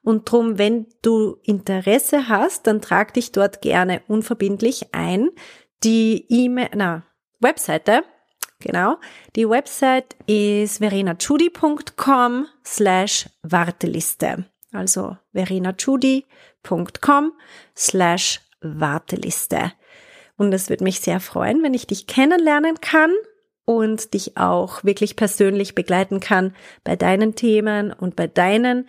Und 0.03 0.31
drum, 0.31 0.57
wenn 0.57 0.85
du 1.01 1.37
Interesse 1.43 2.29
hast, 2.29 2.67
dann 2.67 2.81
trag 2.81 3.13
dich 3.15 3.31
dort 3.31 3.61
gerne 3.61 4.01
unverbindlich 4.07 4.93
ein. 4.93 5.29
Die 5.83 6.25
E-Mail, 6.29 6.69
na, 6.75 7.03
Webseite 7.39 8.03
Genau. 8.61 8.97
Die 9.35 9.47
Website 9.47 10.15
ist 10.27 10.79
verenachudi.com 10.79 12.47
slash 12.65 13.29
Warteliste. 13.41 14.45
Also 14.73 15.17
verenachudi.com 15.33 17.33
slash 17.75 18.41
Warteliste. 18.61 19.71
Und 20.35 20.53
es 20.53 20.69
würde 20.69 20.83
mich 20.83 20.99
sehr 20.99 21.19
freuen, 21.19 21.63
wenn 21.63 21.73
ich 21.73 21.87
dich 21.87 22.07
kennenlernen 22.07 22.79
kann 22.81 23.11
und 23.65 24.13
dich 24.13 24.37
auch 24.37 24.83
wirklich 24.83 25.15
persönlich 25.15 25.75
begleiten 25.75 26.19
kann 26.19 26.55
bei 26.83 26.95
deinen 26.95 27.35
Themen 27.35 27.93
und 27.93 28.15
bei 28.15 28.27
deinen 28.27 28.87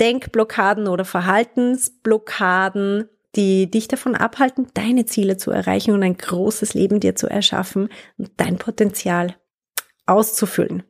Denkblockaden 0.00 0.88
oder 0.88 1.04
Verhaltensblockaden, 1.04 3.08
die 3.36 3.70
dich 3.70 3.88
davon 3.88 4.14
abhalten, 4.14 4.66
deine 4.74 5.06
Ziele 5.06 5.36
zu 5.36 5.50
erreichen 5.50 5.92
und 5.92 6.02
ein 6.02 6.16
großes 6.16 6.74
Leben 6.74 7.00
dir 7.00 7.14
zu 7.14 7.28
erschaffen 7.28 7.88
und 8.16 8.30
dein 8.36 8.56
Potenzial 8.56 9.36
auszufüllen. 10.06 10.82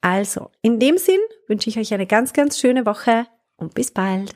Also, 0.00 0.50
in 0.62 0.78
dem 0.78 0.96
Sinn 0.98 1.20
wünsche 1.46 1.68
ich 1.68 1.78
euch 1.78 1.92
eine 1.92 2.06
ganz, 2.06 2.32
ganz 2.32 2.58
schöne 2.58 2.86
Woche 2.86 3.26
und 3.56 3.74
bis 3.74 3.90
bald. 3.90 4.34